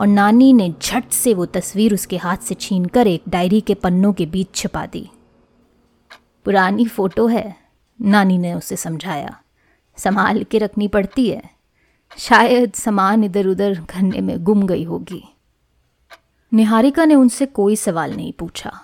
और 0.00 0.06
नानी 0.06 0.52
ने 0.52 0.68
झट 0.82 1.10
से 1.12 1.34
वो 1.34 1.46
तस्वीर 1.46 1.94
उसके 1.94 2.16
हाथ 2.16 2.36
से 2.36 2.54
छीनकर 2.54 3.06
एक 3.06 3.22
डायरी 3.28 3.60
के 3.60 3.74
पन्नों 3.74 4.12
के 4.12 4.26
बीच 4.26 4.54
छिपा 4.54 4.84
दी। 4.86 5.08
पुरानी 6.46 6.86
फ़ोटो 6.86 7.26
है, 7.26 7.54
नानी 8.00 8.38
ने 8.38 8.54
उसे 8.54 8.76
समझाया। 8.76 9.36
संभाल 9.96 10.44
के 10.44 10.58
रखनी 10.58 10.88
पड़ती 10.88 11.30
है। 11.30 11.42
शायद 12.18 12.72
सामान 12.72 13.24
इधर 13.24 13.46
उधर 13.46 13.74
घरने 13.74 14.20
में 14.20 14.44
गुम 14.44 14.66
गई 14.66 14.84
होगी। 14.84 15.24
निहारिका 16.54 17.04
ने 17.04 17.14
उनसे 17.14 17.46
कोई 17.46 17.76
सवाल 17.76 18.14
नहीं 18.14 18.32
पूछा। 18.32 18.80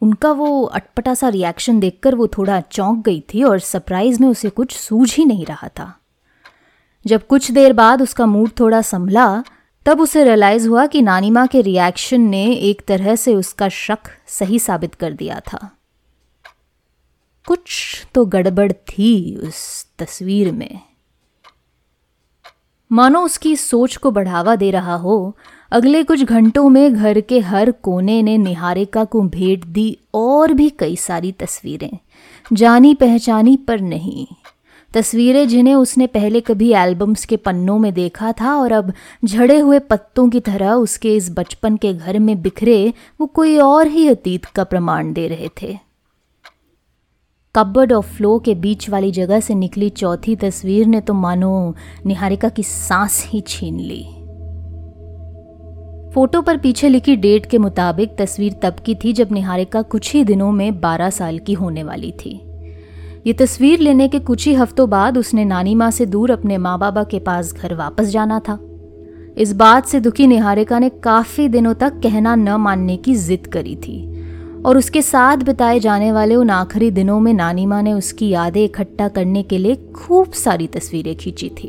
उनका 0.00 0.32
वो 0.32 0.62
अटपटा 0.62 1.14
सा 1.14 1.28
रिएक्शन 1.28 1.80
देखकर 1.80 2.14
वो 2.14 2.26
थोड़ा 2.26 2.60
चौंक 2.60 3.04
गई 3.04 3.24
थी 3.34 3.42
और 3.42 3.58
सरप्राइज़ 3.58 4.20
में 4.20 4.28
उसे 4.28 4.50
कुछ 4.50 4.76
सूझ 4.76 5.14
ही 5.14 5.24
नहीं 5.24 5.46
रहा 5.46 5.68
था। 5.68 5.98
जब 7.06 7.26
कुछ 7.26 7.50
देर 7.50 7.72
बाद 7.72 8.02
उसका 8.02 8.26
मूड 8.26 8.50
थोड़ा 8.60 8.82
संभला, 8.82 9.44
तब 9.86 10.00
उसे 10.00 10.24
रियलाइज़ 10.24 10.68
हुआ 10.68 10.86
कि 10.86 11.02
नानी 11.02 11.30
माँ 11.30 11.46
के 11.46 11.60
रिएक्शन 11.60 12.20
ने 12.20 12.52
एक 12.52 12.82
तरह 12.88 13.16
से 13.16 13.34
उसका 13.34 13.68
शक 13.68 13.98
सही 14.26 14.58
साबित 14.58 14.94
कर 14.94 15.12
दिया 15.12 15.40
था। 15.40 15.75
कुछ 17.46 18.06
तो 18.14 18.24
गड़बड़ 18.24 18.72
थी 18.72 19.36
उस 19.38 19.86
तस्वीर 19.98 20.52
में। 20.52 20.80
मानो 22.90 23.20
उसकी 23.20 23.54
सोच 23.56 23.96
को 23.96 24.10
बढ़ावा 24.10 24.56
दे 24.56 24.70
रहा 24.70 24.94
हो, 24.94 25.36
अगले 25.72 26.02
कुछ 26.02 26.22
घंटों 26.22 26.68
में 26.68 26.94
घर 26.94 27.20
के 27.20 27.38
हर 27.40 27.70
कोने 27.70 28.20
ने 28.22 28.36
निहारिका 28.38 29.04
को 29.04 29.22
भेंट 29.22 29.64
दी 29.64 29.96
और 30.14 30.52
भी 30.52 30.68
कई 30.70 30.96
सारी 30.96 31.32
तस्वीरें, 31.32 31.98
जानी 32.52 32.94
पहचानी 32.94 33.56
पर 33.56 33.80
नहीं। 33.80 34.26
तस्वीरें 34.90 35.46
जिन्हें 35.48 35.74
उसने 35.74 36.06
पहले 36.06 36.40
कभी 36.40 36.72
एल्बम्स 36.74 37.24
के 37.24 37.36
पन्नों 37.36 37.78
में 37.78 37.92
देखा 37.94 38.32
था 38.32 38.54
और 38.54 38.72
अब 38.72 38.92
झड़े 39.24 39.58
हुए 39.58 39.78
पत्तों 39.78 40.28
की 40.30 40.40
तरह 40.40 40.72
उसके 40.72 41.14
इस 41.16 41.30
बचपन 41.30 41.76
के 41.76 41.92
घर 41.94 42.18
में 42.18 42.40
बिखरे, 42.42 42.92
वो 43.20 43.26
कोई 43.26 43.58
और 43.58 43.86
ही 43.86 44.08
अतीत 44.08 44.44
का 44.46 44.64
प्रमाण 44.64 45.12
दे 45.12 45.26
रहे 45.28 45.48
थे। 45.62 45.85
कबर्ड 47.56 47.92
और 47.92 48.02
फ्लो 48.02 48.38
के 48.38 48.54
बीच 48.54 48.90
वाली 48.90 49.10
जगह 49.10 49.40
से 49.40 49.54
निकली 49.54 49.88
चौथी 49.88 50.36
तस्वीर 50.36 50.86
ने 50.86 51.00
तो 51.00 51.14
मानो 51.14 51.74
निहारिका 52.06 52.48
की 52.48 52.62
सांस 52.62 53.24
ही 53.28 53.40
छीन 53.40 53.78
ली। 53.80 54.02
फ़ोटो 56.14 56.42
पर 56.42 56.56
पीछे 56.56 56.88
लिखी 56.88 57.16
डेट 57.16 57.46
के 57.46 57.58
मुताबिक 57.58 58.16
तस्वीर 58.18 58.52
तब 58.62 58.76
की 58.86 58.94
थी 58.94 59.12
जब 59.12 59.28
निहारिका 59.32 59.82
कुछ 59.82 60.14
ही 60.14 60.24
दिनों 60.24 60.52
में 60.52 60.80
12 60.80 61.10
साल 61.10 61.38
की 61.38 61.52
होने 61.52 61.82
वाली 61.82 62.12
थी। 62.12 62.40
ये 63.26 63.32
तस्वीर 63.32 63.80
लेने 63.80 64.08
के 64.08 64.18
कुछ 64.18 64.46
ही 64.46 64.54
हफ्तों 64.54 64.90
बाद 64.90 65.18
उसने 65.18 65.44
नानी 65.44 65.74
माँ 65.74 65.90
से 65.90 66.06
दूर 66.06 66.30
अपने 66.30 66.58
माँ 66.58 66.78
बाबा 66.78 67.04
के 67.04 67.18
पास 67.18 67.54
घर 67.54 67.74
वापस 67.74 68.06
जाना 68.06 68.40
था। 68.40 68.58
इस 69.38 69.52
बात 69.52 69.86
से 69.86 70.00
दुखी 70.00 70.26
निहारिका 70.26 70.78
ने 70.78 70.88
काफ़ी 70.88 71.48
दिनों 71.48 71.74
तक 71.74 72.00
कहना 72.02 72.34
न 72.34 72.48
मानने 72.48 72.96
की 72.96 73.14
जिद 73.14 73.46
करी 73.46 73.76
थी। 73.76 74.15
और 74.66 74.78
उसके 74.78 75.02
साथ 75.02 75.36
बिताए 75.36 75.78
जाने 75.80 76.10
वाले 76.12 76.34
उन 76.34 76.50
आखिरी 76.50 76.90
दिनों 76.90 77.18
में 77.20 77.32
नानी 77.34 77.66
माँ 77.66 77.82
ने 77.82 77.92
उसकी 77.92 78.28
यादें 78.28 78.64
इकट्ठा 78.64 79.08
करने 79.08 79.42
के 79.42 79.58
लिए 79.58 79.74
खूब 79.96 80.32
सारी 80.34 80.66
तस्वीरें 80.66 81.14
खींची 81.16 81.48
थी। 81.48 81.68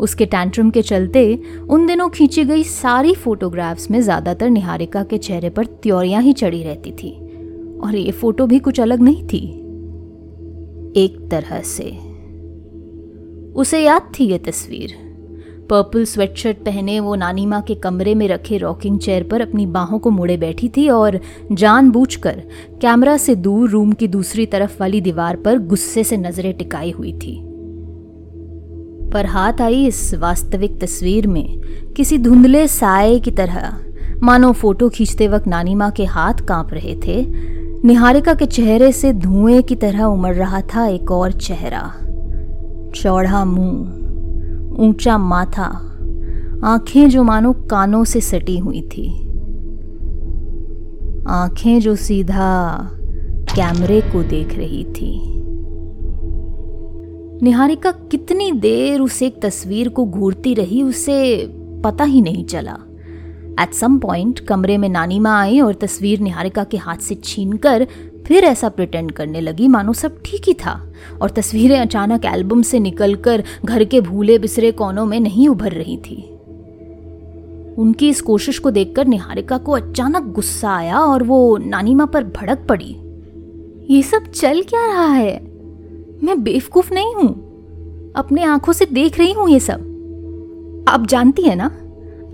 उसके 0.00 0.26
टैंट्रम 0.26 0.70
के 0.70 0.82
चलते 0.82 1.24
उन 1.70 1.86
दिनों 1.86 2.08
खींची 2.08 2.44
गई 2.44 2.62
सारी 2.64 3.14
फोटोग्राफ्स 3.14 3.90
में 3.90 4.00
ज़्यादातर 4.00 4.50
निहारिका 4.50 5.02
के 5.02 5.18
चेहरे 5.18 5.50
पर 5.50 5.66
त्योरियाँ 5.82 6.22
ही 6.22 6.32
चढ़ी 6.32 6.62
रहती 6.62 6.92
थी। 6.92 7.10
और 7.84 7.96
ये 7.96 8.10
फ़ोटो 8.12 8.46
भी 8.46 8.58
कुछ 8.58 8.80
अलग 8.80 9.02
नहीं 9.02 9.26
थी। 9.28 9.44
एक 10.96 11.18
तरह 11.30 11.60
से। 11.66 11.90
उसे 13.52 13.84
याद 13.84 14.12
थी 14.18 14.24
ये 14.24 14.38
तस्वीर। 14.38 14.94
पर्पल 15.72 16.04
स्वेटशर्ट 16.04 16.56
पहने 16.56 17.00
वो 17.00 17.14
नानी 17.14 17.46
माँ 17.46 17.62
के 17.62 17.74
कमरे 17.74 18.14
में 18.14 18.28
रखे 18.28 18.56
रॉकिंग 18.56 18.98
चेयर 18.98 19.22
पर 19.22 19.40
अपनी 19.40 19.66
बाहों 19.66 19.98
को 19.98 20.10
मुड़े 20.10 20.36
बैठी 20.36 20.68
थी 20.68 20.88
और 20.88 21.20
जानबूझकर 21.52 22.42
कैमरा 22.82 23.16
से 23.16 23.34
दूर 23.34 23.70
रूम 23.70 23.92
की 23.92 24.08
दूसरी 24.08 24.46
तरफ़ 24.46 24.76
वाली 24.80 25.00
दीवार 25.00 25.36
पर 25.36 25.58
गुस्से 25.58 26.04
से 26.04 26.16
नज़रें 26.16 26.54
टिकाई 26.54 26.90
हुई 26.90 27.12
थी। 27.12 27.40
पर 29.10 29.26
हाथ 29.26 29.60
आई 29.60 29.86
इस 29.86 30.14
वास्तविक 30.14 30.80
तस्वीर 30.80 31.26
में 31.26 31.60
किसी 31.96 32.18
धुंधले 32.18 32.68
साए 32.68 33.18
की 33.18 33.30
तरह। 33.30 33.78
मानो 34.22 34.52
फ़ोटो 34.52 34.88
खींचते 34.88 35.28
वक्त 35.28 35.46
नानी 35.46 35.74
माँ 35.74 35.90
के 35.90 36.04
हाथ 36.04 36.34
काँप 36.34 36.68
रहे 36.72 36.94
थे। 37.06 37.26
निहारिका 37.84 38.34
के 38.34 38.46
चेहरे 38.46 38.92
से 38.92 39.12
धुएँ 39.12 39.62
की 39.62 39.76
तरह 39.76 40.04
उमड़ 40.04 40.34
रहा 40.34 40.60
था 40.60 40.86
एक 40.86 41.10
और 41.10 41.32
चेहरा। 41.32 41.92
चौड़ा 42.94 43.44
मुँह। 43.44 44.01
ऊँचा 44.78 45.18
माथा, 45.18 45.64
आँखें 46.64 47.08
जो 47.08 47.22
मानो 47.22 47.52
कानों 47.52 48.04
से 48.04 48.20
सटी 48.20 48.58
हुई 48.58 48.80
थी। 48.82 49.08
आँखें 51.28 51.80
जो 51.80 51.96
सीधा 51.96 52.78
कैमरे 53.56 54.00
को 54.00 54.22
देख 54.22 54.56
रही 54.56 54.84
थी। 54.84 55.32
निहारिका 57.42 57.90
कितनी 57.90 58.52
देर 58.52 59.00
उस 59.00 59.22
एक 59.22 59.42
तस्वीर 59.42 59.88
को 59.88 60.04
घूरती 60.04 60.54
रही, 60.54 60.82
उसे 60.82 61.46
पता 61.84 62.04
ही 62.04 62.20
नहीं 62.20 62.44
चला। 62.44 62.76
एट 63.60 63.72
सम 63.72 63.98
पॉइंट 63.98 64.40
कमरे 64.40 64.78
में 64.78 64.88
नानी 64.88 65.18
माँ 65.18 65.40
आई 65.40 65.60
और 65.60 65.74
तस्वीर 65.74 66.20
निहारिका 66.20 66.64
के 66.64 66.76
हाथ 66.76 66.96
से 66.96 67.14
छीन 67.14 67.56
कर 67.56 67.86
फिर 68.26 68.44
ऐसा 68.44 68.68
प्रिटेंड 68.68 69.12
करने 69.12 69.40
लगी, 69.40 69.68
मानो 69.68 69.92
सब 69.92 70.18
ठीक 70.24 70.42
ही 70.46 70.54
था। 70.54 70.92
और 71.22 71.30
तस्वीरें 71.30 71.80
अचानक 71.80 72.24
एल्बम 72.24 72.62
से 72.62 72.78
निकलकर 72.78 73.44
घर 73.64 73.84
के 73.84 74.00
भूले 74.00 74.38
बिसरे 74.38 74.72
कोनों 74.72 75.06
में 75.06 75.20
नहीं 75.20 75.48
उभर 75.48 75.72
रही 75.72 75.96
थी। 75.96 76.28
उनकी 77.78 78.08
इस 78.08 78.20
कोशिश 78.20 78.58
को 78.58 78.70
देखकर 78.70 79.06
निहारिका 79.06 79.58
को 79.58 79.72
अचानक 79.72 80.22
गुस्सा 80.22 80.76
आया 80.76 80.98
और 80.98 81.22
वो 81.22 81.56
नानी 81.56 81.94
माँ 81.94 82.06
पर 82.06 82.24
भड़क 82.24 82.66
पड़ी। 82.68 82.96
ये 83.94 84.02
सब 84.02 84.24
चल 84.24 84.62
क्या 84.62 84.86
रहा 84.86 85.06
है? 85.06 85.44
मैं 86.22 86.42
बेवकूफ़ 86.42 86.94
नहीं 86.94 87.14
हूँ। 87.14 87.52
अपने 88.16 88.44
आँखों 88.44 88.72
से 88.72 88.86
देख 88.86 89.18
रही 89.18 89.32
हूँ 89.32 89.50
ये 89.50 89.60
सब। 89.60 89.88
आप 90.88 91.06
जानती 91.06 91.42
है 91.42 91.54
ना? 91.54 91.66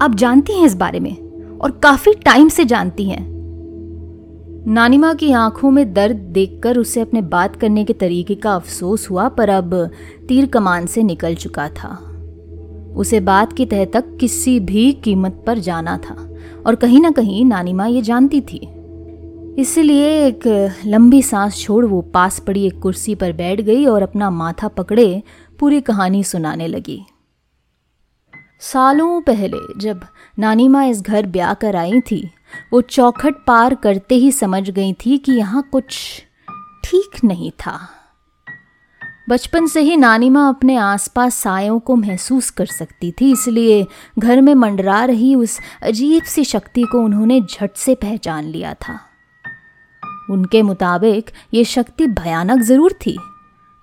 आप 0.04 0.14
जानती 0.14 0.52
हैं 0.52 0.66
इस 0.66 0.75
बारे 0.75 1.00
में? 1.00 1.16
और 1.59 1.71
काफ़ी 1.71 2.14
टाइम 2.14 2.49
से 2.49 2.64
जानती 2.64 3.04
हैं। 3.04 3.38
नानी 4.68 4.98
माँ 4.98 5.14
की 5.14 5.32
आँखों 5.32 5.70
में 5.70 5.94
दर्द 5.94 6.16
देखकर 6.16 6.78
उसे 6.78 7.00
अपने 7.00 7.22
बात 7.22 7.56
करने 7.56 7.84
के 7.84 7.92
तरीके 7.92 8.34
का 8.34 8.54
अफसोस 8.54 9.10
हुआ, 9.10 9.28
पर 9.28 9.48
अब 9.48 9.90
तीर 10.28 10.46
कमान 10.46 10.87
से 10.87 11.02
निकल 11.02 11.34
चुका 11.34 11.68
था। 11.68 11.88
उसे 12.96 13.20
बात 13.20 13.52
की 13.52 13.66
तह 13.66 13.84
तक 13.84 14.16
किसी 14.20 14.60
भी 14.60 14.92
कीमत 14.92 15.42
पर 15.46 15.58
जाना 15.58 15.98
था, 15.98 16.28
और 16.66 16.75
कहीं 16.75 17.00
ना 17.00 17.10
कहीं 17.10 17.44
नानी 17.44 17.72
माँ 17.72 17.88
ये 17.88 18.02
जानती 18.02 18.40
थी। 18.40 18.60
इसलिए 19.58 20.26
एक 20.26 20.46
लंबी 20.87 21.22
सांस 21.22 21.56
छोड़ 21.56 21.84
वो 21.87 22.00
पास 22.00 22.38
पड़ी 22.38 22.66
एक 22.66 22.80
कुर्सी 22.80 23.14
पर 23.14 23.32
बैठ 23.32 23.60
गई 23.60 23.87
और 23.87 24.02
अपना 24.02 24.30
माथा 24.30 24.68
पकड़े 24.68 25.22
पूरी 25.58 25.80
कहानी 25.80 26.25
सुनाने 26.25 26.66
लगी। 26.66 27.04
सालों 28.60 29.20
पहले 29.20 29.80
जब 29.80 30.00
नानी 30.38 30.68
माँ 30.68 30.87
इस 30.87 31.02
घर 31.02 31.26
ब्याह 31.26 31.54
कर 31.54 31.76
आई 31.76 32.00
थी 32.00 32.28
वो 32.73 32.81
चौखट 32.81 33.45
पार 33.47 33.75
करते 33.75 34.14
ही 34.14 34.33
समझ 34.33 34.69
गई 34.71 34.93
थी 35.00 35.19
कि 35.19 35.33
यहाँ 35.33 35.62
कुछ 35.73 35.99
ठीक 36.85 37.25
नहीं 37.25 37.50
था। 37.61 37.78
बचपन 39.28 39.67
से 39.67 39.81
ही 39.81 39.97
नानी 39.97 40.28
माँ 40.31 40.49
अपने 40.49 40.76
आसपास 40.76 41.35
सायों 41.37 41.78
को 41.81 41.97
महसूस 41.97 42.49
कर 42.50 42.67
सकती 42.67 43.11
थी, 43.12 43.31
इसलिए 43.33 43.87
घर 44.19 44.40
में 44.40 44.55
मंडरा 44.55 45.05
रही 45.05 45.35
उस 45.35 45.59
अजीब 45.83 46.23
सी 46.25 46.45
शक्ति 46.45 46.83
को 46.83 47.00
उन्होंने 47.00 47.40
झट 47.40 47.76
से 47.76 47.95
पहचान 47.97 48.45
लिया 48.45 48.75
था। 48.78 48.99
उनके 50.31 50.62
मुताबिक 50.62 51.31
ये 51.55 51.64
शक्ति 51.67 52.07
भयानक 52.09 52.62
ज़रूर 52.62 52.93
थी, 53.00 53.17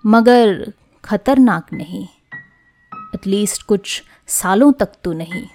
मगर 0.04 0.72
खतरनाक 1.04 1.74
नहीं 1.74 2.04
एटलीस्ट 3.16 3.64
कुछ 3.64 4.02
सालों 4.30 4.72
तक 4.72 4.92
तो 5.04 5.14
नहीं। 5.14 5.46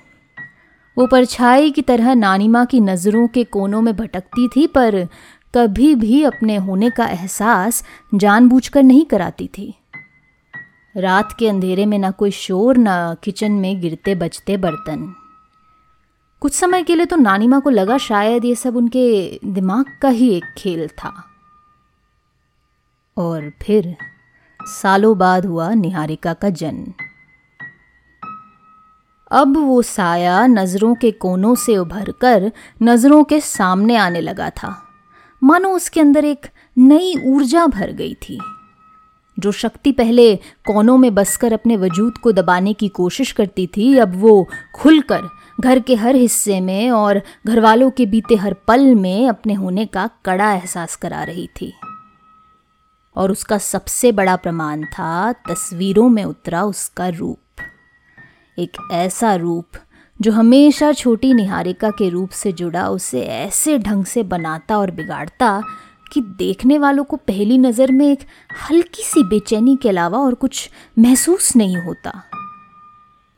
वो 1.00 1.06
परछाई 1.06 1.70
की 1.70 1.82
तरह 1.82 2.14
नानी 2.14 2.48
माँ 2.48 2.66
की 2.66 2.80
नज़रों 2.80 3.28
के 3.28 3.44
कोनों 3.44 3.82
में 3.82 3.96
भटकती 3.96 4.48
थी, 4.48 4.66
पर 4.66 5.08
कभी 5.54 5.94
भी 5.94 6.22
अपने 6.22 6.56
होने 6.56 6.90
का 6.90 7.06
एहसास 7.06 7.84
जानबूझकर 8.14 8.82
नहीं 8.82 9.04
कराती 9.04 9.46
थी। 9.46 9.74
रात 10.96 11.36
के 11.38 11.48
अंधेरे 11.48 11.86
में 11.86 11.98
ना 11.98 12.10
कोई 12.10 12.30
शोर, 12.30 12.76
ना 12.76 13.16
किचन 13.24 13.52
में 13.52 13.80
गिरते 13.80 14.14
बजते 14.14 14.56
बर्तन। 14.56 15.14
कुछ 16.40 16.52
समय 16.52 16.82
के 16.82 16.94
लिए 16.94 17.06
तो 17.06 17.16
नानी 17.16 17.46
माँ 17.46 17.60
को 17.60 17.70
लगा 17.70 17.98
शायद 17.98 18.44
ये 18.44 18.54
सब 18.54 18.76
उनके 18.76 19.38
दिमाग 19.44 19.84
का 20.02 20.08
ही 20.08 20.30
एक 20.30 20.44
खेल 20.58 20.88
था। 20.88 21.24
और 23.16 23.52
फिर 23.62 23.96
सालों 24.62 25.18
बाद 25.18 25.46
हुआ 25.46 25.74
निहारिका 25.74 26.34
का 26.34 26.50
जन्म। 26.50 27.09
अब 29.32 29.56
वो 29.56 29.82
साया 29.82 30.46
नज़रों 30.46 30.94
के 30.94 31.10
कोनों 31.10 31.54
से 31.54 31.76
उभरकर 31.76 32.52
नज़रों 32.82 33.24
के 33.24 33.40
सामने 33.40 33.96
आने 33.96 34.20
लगा 34.20 34.50
था। 34.50 34.82
मानो 35.42 35.68
उसके 35.68 36.00
अंदर 36.00 36.24
एक 36.24 36.46
नई 36.78 37.14
ऊर्जा 37.26 37.66
भर 37.66 37.92
गई 37.92 38.14
थी। 38.14 38.40
जो 39.38 39.52
शक्ति 39.52 39.92
पहले 39.92 40.36
कोनों 40.36 40.98
में 40.98 41.14
बसकर 41.14 41.52
अपने 41.52 41.76
वजूद 41.76 42.18
को 42.18 42.32
दबाने 42.32 42.72
की 42.72 42.88
कोशिश 42.88 43.32
करती 43.32 43.66
थी, 43.66 43.98
अब 43.98 44.12
वो 44.14 44.48
खुलकर 44.74 45.22
घर 45.60 45.80
के 45.80 45.94
हर 45.94 46.16
हिस्से 46.16 46.60
में 46.60 46.90
और 46.90 47.22
घर 47.46 47.60
वालों 47.60 47.90
के 47.90 48.06
बीते 48.06 48.34
हर 48.34 48.54
पल 48.68 48.94
में 48.94 49.28
अपने 49.28 49.54
होने 49.54 49.86
का 49.86 50.10
कड़ा 50.24 50.52
एहसास 50.52 50.96
करा 50.96 51.22
रही 51.22 51.46
थी। 51.46 51.72
और 53.16 53.30
उसका 53.30 53.58
सबसे 53.58 54.12
बड़ा 54.12 54.36
प्रमाण 54.36 54.84
था, 54.84 55.32
तस्वीरों 55.32 56.08
में 56.08 56.24
उतरा 56.24 56.64
उसका 56.64 57.08
रूप। 57.08 57.38
एक 58.58 58.76
ऐसा 58.92 59.34
रूप 59.34 59.66
जो 60.20 60.32
हमेशा 60.32 60.92
छोटी 60.92 61.34
निहारिका 61.34 61.90
के 61.90 62.08
रूप 62.08 62.30
से 62.30 62.52
जुड़ा, 62.52 62.88
उसे 62.88 63.20
ऐसे 63.20 63.78
ढंग 63.78 64.04
से 64.04 64.22
बनाता 64.22 64.78
और 64.78 64.90
बिगाड़ता 64.90 65.62
कि 66.12 66.20
देखने 66.20 66.78
वालों 66.78 67.04
को 67.04 67.16
पहली 67.16 67.58
नज़र 67.58 67.92
में 67.92 68.12
एक 68.12 68.18
हल्की 68.70 69.02
सी 69.02 69.22
बेचैनी 69.22 69.76
के 69.76 69.88
अलावा 69.88 70.18
और 70.18 70.34
कुछ 70.34 70.70
महसूस 70.98 71.56
नहीं 71.56 71.76
होता। 71.76 72.22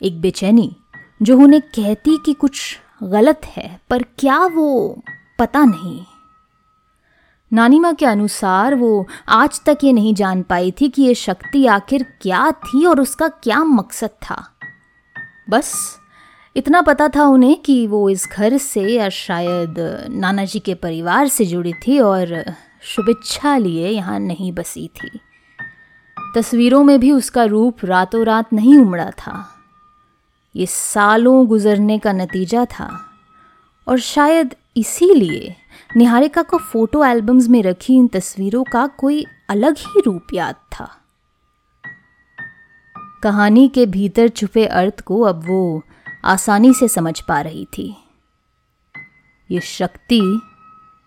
एक 0.03 0.21
बेचैनी 0.21 0.77
जो 1.23 1.39
उन्हें 1.39 1.63
कहती 1.63 2.19
कि 2.27 2.33
कुछ 2.33 2.79
गलत 3.03 3.41
है, 3.45 3.81
पर 3.91 4.03
क्या 4.03 4.47
वो 4.47 5.03
पता 5.39 5.65
नहीं। 5.65 6.05
नानी 7.53 7.79
माँ 7.81 7.95
के 7.95 8.07
अनुसार 8.07 8.75
वो 8.75 9.07
आज 9.29 9.61
तक 9.67 9.79
ये 9.85 9.93
नहीं 9.93 10.15
जान 10.15 10.43
पाई 10.43 10.71
थी 10.71 10.89
कि 10.89 11.03
ये 11.03 11.15
शक्ति 11.15 11.67
आखिर 11.67 12.03
क्या 12.23 12.51
थी 12.53 12.87
और 12.87 13.01
उसका 13.01 13.29
क्या 13.29 13.65
मकसद 13.65 14.11
था। 14.11 14.52
बस 15.53 15.99
इतना 16.57 16.81
पता 16.83 17.09
था 17.09 17.25
उन्हें 17.25 17.57
कि 17.63 17.87
वो 17.87 18.11
इस 18.11 18.29
घर 18.33 18.57
से 18.59 18.83
या 18.83 19.09
शायद 19.09 19.75
नाना 20.11 20.45
जी 20.45 20.59
के 20.59 20.75
परिवार 20.75 21.29
से 21.29 21.45
जुड़ी 21.45 21.73
थी 21.73 21.99
और 21.99 22.45
शुभेच्छा 22.83 23.57
लिए 23.57 23.89
यहाँ 23.89 24.19
नहीं 24.21 24.53
बसी 24.53 24.89
थी। 24.89 25.21
तस्वीरों 26.35 26.85
में 26.85 27.01
भी 27.01 27.13
उसका 27.13 27.45
रूप 27.45 27.85
रातों 27.85 28.25
रात 28.25 28.53
नहीं 28.53 28.79
उमड़ा 28.79 29.11
था। 29.11 29.49
ये 30.57 30.67
सालों 30.67 31.47
गुजरने 31.47 31.99
का 31.99 32.13
नतीजा 32.13 32.65
था 32.65 32.91
और 33.89 33.99
शायद 33.99 34.55
इसीलिए 34.77 35.55
निहारिका 35.97 36.43
को 36.43 36.59
फ़ोटो 36.59 37.05
एल्बम्स 37.05 37.49
में 37.49 37.63
रखी 37.63 37.95
इन 37.95 38.07
तस्वीरों 38.09 38.65
का 38.65 38.87
कोई 38.87 39.25
अलग 39.51 39.77
ही 39.79 40.03
रूप 40.07 40.35
याद 40.35 40.55
था। 40.55 40.89
कहानी 43.23 43.69
के 43.69 43.87
भीतर 43.87 44.29
छुपे 44.29 44.67
अर्थ 44.67 45.01
को 45.01 45.21
अब 45.21 45.45
वो 45.47 45.83
आसानी 46.25 46.75
से 46.75 46.89
समझ 46.89 47.21
पा 47.21 47.41
रही 47.41 47.65
थी। 47.65 47.97
ये 49.51 49.61
शक्ति 49.61 50.41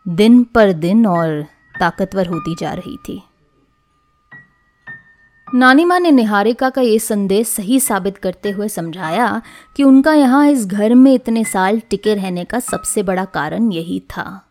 दिन 0.08 0.44
पर 0.44 0.74
दिन 0.74 1.08
और 1.08 1.46
ताकतवर 1.80 2.28
होती 2.28 2.56
जा 2.56 2.74
रही 2.74 2.98
थी। 2.98 3.24
नानी 5.56 5.86
माँ 5.86 6.00
ने 6.00 6.12
निहारिका 6.12 6.70
का 6.70 6.82
ये 6.82 7.00
संदेश 7.00 7.48
सही 7.48 7.80
साबित 7.80 8.18
करते 8.18 8.52
हुए 8.52 8.68
समझाया 8.68 9.42
कि 9.76 9.84
उनका 9.84 10.14
यहाँ 10.14 10.48
इस 10.48 10.66
घर 10.66 10.96
में 10.96 11.14
इतने 11.14 11.44
साल 11.44 11.80
टिके 11.80 12.14
रहने 12.14 12.46
का 12.46 12.60
सबसे 12.60 13.04
बड़ा 13.04 13.26
कारण 13.26 13.72
यही 13.72 14.00
था। 14.00 14.45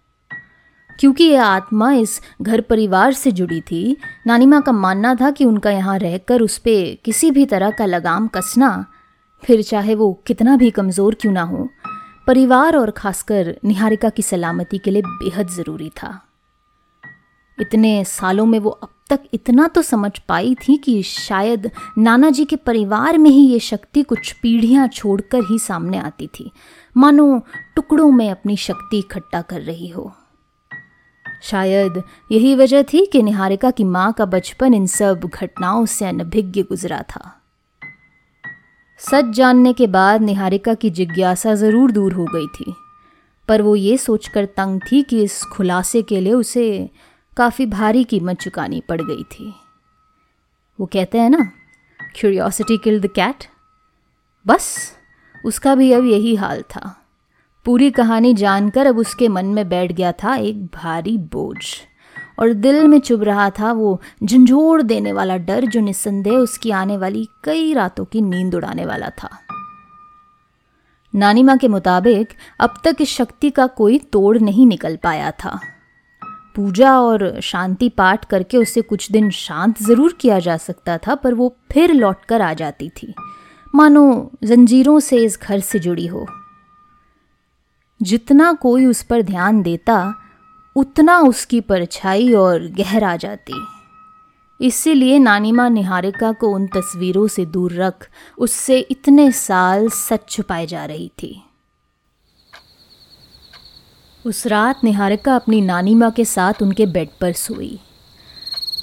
क्योंकि 1.00 1.24
यह 1.24 1.44
आत्मा 1.44 1.92
इस 1.92 2.20
घर 2.42 2.60
परिवार 2.60 3.12
से 3.12 3.32
जुड़ी 3.32 3.60
थी, 3.60 3.96
नानी 4.26 4.46
माँ 4.46 4.60
का 4.62 4.72
मानना 4.72 5.14
था 5.14 5.30
कि 5.30 5.44
उनका 5.44 5.70
यहाँ 5.70 5.98
रहकर 5.98 6.42
उस 6.42 6.58
पर 6.58 6.96
किसी 7.04 7.30
भी 7.30 7.46
तरह 7.46 7.70
का 7.70 7.86
लगाम 7.86 8.28
कसना, 8.28 8.84
फिर 9.42 9.62
चाहे 9.62 9.94
वो 9.94 10.12
कितना 10.26 10.56
भी 10.56 10.70
कमज़ोर 10.70 11.14
क्यों 11.14 11.32
ना 11.32 11.42
हो, 11.42 11.68
परिवार 12.26 12.76
और 12.76 12.90
खासकर 12.90 13.54
निहारिका 13.64 14.08
की 14.08 14.22
सलामती 14.22 14.78
के 14.78 14.90
लिए 14.90 15.02
बेहद 15.02 15.48
ज़रूरी 15.50 15.88
था। 15.96 16.20
इतने 17.58 18.04
सालों 18.04 18.46
में 18.46 18.58
वो 18.58 18.70
अब 18.70 18.88
तक 19.10 19.20
इतना 19.34 19.66
तो 19.68 19.82
समझ 19.82 20.10
पाई 20.18 20.54
थी 20.58 20.76
कि 20.76 21.02
शायद 21.02 21.70
नाना 21.98 22.30
जी 22.30 22.44
के 22.44 22.56
परिवार 22.56 23.18
में 23.18 23.30
ही 23.30 23.46
ये 23.46 23.58
शक्ति 23.60 24.02
कुछ 24.02 24.32
पीढ़ियाँ 24.32 24.86
छोड़कर 24.88 25.42
ही 25.50 25.58
सामने 25.58 25.98
आती 25.98 26.26
थी। 26.28 26.50
मानो 26.96 27.38
टुकड़ों 27.76 28.10
में 28.10 28.28
अपनी 28.30 28.56
शक्ति 28.56 28.98
इकट्ठा 28.98 29.40
कर 29.42 29.60
रही 29.60 29.88
हो। 29.88 30.12
शायद 31.44 32.02
यही 32.32 32.54
वजह 32.54 32.82
थी 32.82 33.04
कि 33.06 33.22
निहारिका 33.22 33.70
की 33.70 33.84
माँ 33.86 34.12
का 34.12 34.24
बचपन 34.26 34.74
इन 34.74 34.86
सब 34.86 35.30
घटनाओं 35.34 35.86
से 35.86 36.06
अनभिज्ञ 36.06 36.62
गुजरा 36.62 37.02
था। 37.08 37.40
सच 39.00 39.34
जानने 39.36 39.72
के 39.72 39.86
बाद 39.88 40.22
निहारिका 40.22 40.74
की 40.74 40.90
जिज्ञासा 40.90 41.54
ज़रूर 41.54 41.90
दूर 41.92 42.12
हो 42.12 42.24
गई 42.24 42.46
थी, 42.48 42.74
पर 43.48 43.62
वो 43.62 43.74
ये 43.76 43.96
सोचकर 43.98 44.44
तंग 44.46 44.80
थी 44.82 45.02
कि 45.02 45.22
इस 45.22 45.42
खुलासे 45.44 46.02
के 46.02 46.20
लिए 46.20 46.32
उसे 46.32 46.90
काफ़ी 47.36 47.66
भारी 47.66 48.04
कीमत 48.04 48.40
चुकानी 48.40 48.82
पड़ 48.88 49.00
गई 49.02 49.22
थी। 49.24 49.52
वो 50.78 50.86
कहते 50.86 51.18
हैं 51.18 51.30
ना 51.30 51.50
क्यूरियोसिटी 52.16 52.76
किल 52.78 53.00
द 53.00 53.06
कैट 53.06 53.44
बस, 54.46 54.76
उसका 55.44 55.74
भी 55.74 55.92
अब 55.92 56.04
यही 56.06 56.34
हाल 56.34 56.62
था। 56.64 56.94
पूरी 57.66 57.90
कहानी 57.90 58.32
जानकर 58.34 58.86
अब 58.86 58.98
उसके 58.98 59.28
मन 59.28 59.46
में 59.46 59.68
बैठ 59.68 59.92
गया 59.92 60.12
था 60.12 60.34
एक 60.36 60.64
भारी 60.66 61.16
बोझ। 61.32 61.58
और 62.38 62.52
दिल 62.52 62.86
में 62.88 62.98
चुभ 63.00 63.22
रहा 63.22 63.48
था 63.50 63.72
वो 63.72 64.00
झंझोड़ 64.24 64.82
देने 64.82 65.12
वाला 65.12 65.36
डर 65.36 65.64
जो 65.64 65.80
निस्संदेह 65.80 66.34
उसकी 66.34 66.70
आने 66.70 66.96
वाली 66.96 67.26
कई 67.44 67.72
रातों 67.74 68.04
की 68.04 68.20
नींद 68.20 68.54
उड़ाने 68.54 68.86
वाला 68.86 69.08
था। 69.08 69.28
नानी 71.14 71.42
माँ 71.42 71.56
के 71.58 71.68
मुताबिक 71.68 72.32
अब 72.60 72.74
तक 72.84 72.96
इस 73.00 73.08
शक्ति 73.08 73.50
का 73.50 73.66
कोई 73.66 73.98
तोड़ 74.12 74.38
नहीं 74.38 74.66
निकल 74.66 74.96
पाया 74.96 75.30
था। 75.30 75.58
पूजा 76.56 76.98
और 77.00 77.40
शांति 77.40 77.88
पाठ 77.88 78.24
करके 78.24 78.56
उसे 78.56 78.82
कुछ 78.82 79.10
दिन 79.12 79.30
शांत 79.30 79.82
ज़रूर 79.82 80.18
किया 80.20 80.38
जा 80.38 80.56
सकता 80.56 80.98
था, 80.98 81.14
पर 81.14 81.34
वो 81.34 81.56
फिर 81.72 81.92
लौटकर 81.92 82.42
आ 82.42 82.52
जाती 82.52 82.88
थी। 82.88 83.14
मानो 83.74 84.30
जंजीरों 84.44 85.00
से 85.00 85.16
इस 85.16 85.38
घर 85.42 85.60
से 85.60 85.78
जुड़ी 85.78 86.06
हो। 86.06 86.26
जितना 88.02 88.52
कोई 88.52 88.86
उस 88.86 89.02
पर 89.02 89.22
ध्यान 89.22 89.62
देता, 89.62 90.14
उतना 90.76 91.18
उसकी 91.18 91.60
परछाई 91.60 92.32
और 92.32 92.66
गहरा 92.66 93.16
जाती। 93.16 93.66
इसीलिए 94.60 95.18
नानी 95.18 95.52
माँ 95.52 95.70
निहारिका 95.70 96.32
को 96.32 96.48
उन 96.48 96.66
तस्वीरों 96.66 97.28
से 97.28 97.46
दूर 97.46 97.72
रख, 97.72 98.08
उससे 98.38 98.78
इतने 98.78 99.32
साल 99.32 99.88
सच 99.88 100.28
छुपाए 100.28 100.66
जा 100.66 100.84
रही 100.84 101.08
थी। 101.08 101.42
उस 104.26 104.46
रात 104.46 104.80
निहारिका 104.84 105.36
अपनी 105.36 105.60
नानी 105.60 105.94
माँ 105.94 106.10
के 106.10 106.24
साथ 106.24 106.54
उनके 106.62 106.86
बेड 106.86 107.08
पर 107.20 107.32
सोई। 107.32 107.80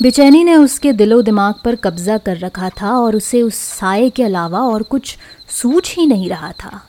बेचैनी 0.02 0.44
ने 0.44 0.56
उसके 0.56 0.94
दिलो 0.94 1.22
दिमाग 1.22 1.56
पर 1.66 1.76
कब्जा 1.76 2.18
कर 2.18 2.38
रखा 2.38 2.70
था 2.70 3.00
और 3.00 3.16
उसे 3.16 3.42
उस 3.42 3.56
साय 3.56 4.10
के 4.10 4.24
अलावा 4.24 4.60
और 4.60 4.84
कुछ 4.84 5.18
सूझ 5.50 5.96
ही 5.96 6.08
नहीं 6.08 6.30
रहा 6.30 6.52
था। 6.52 6.88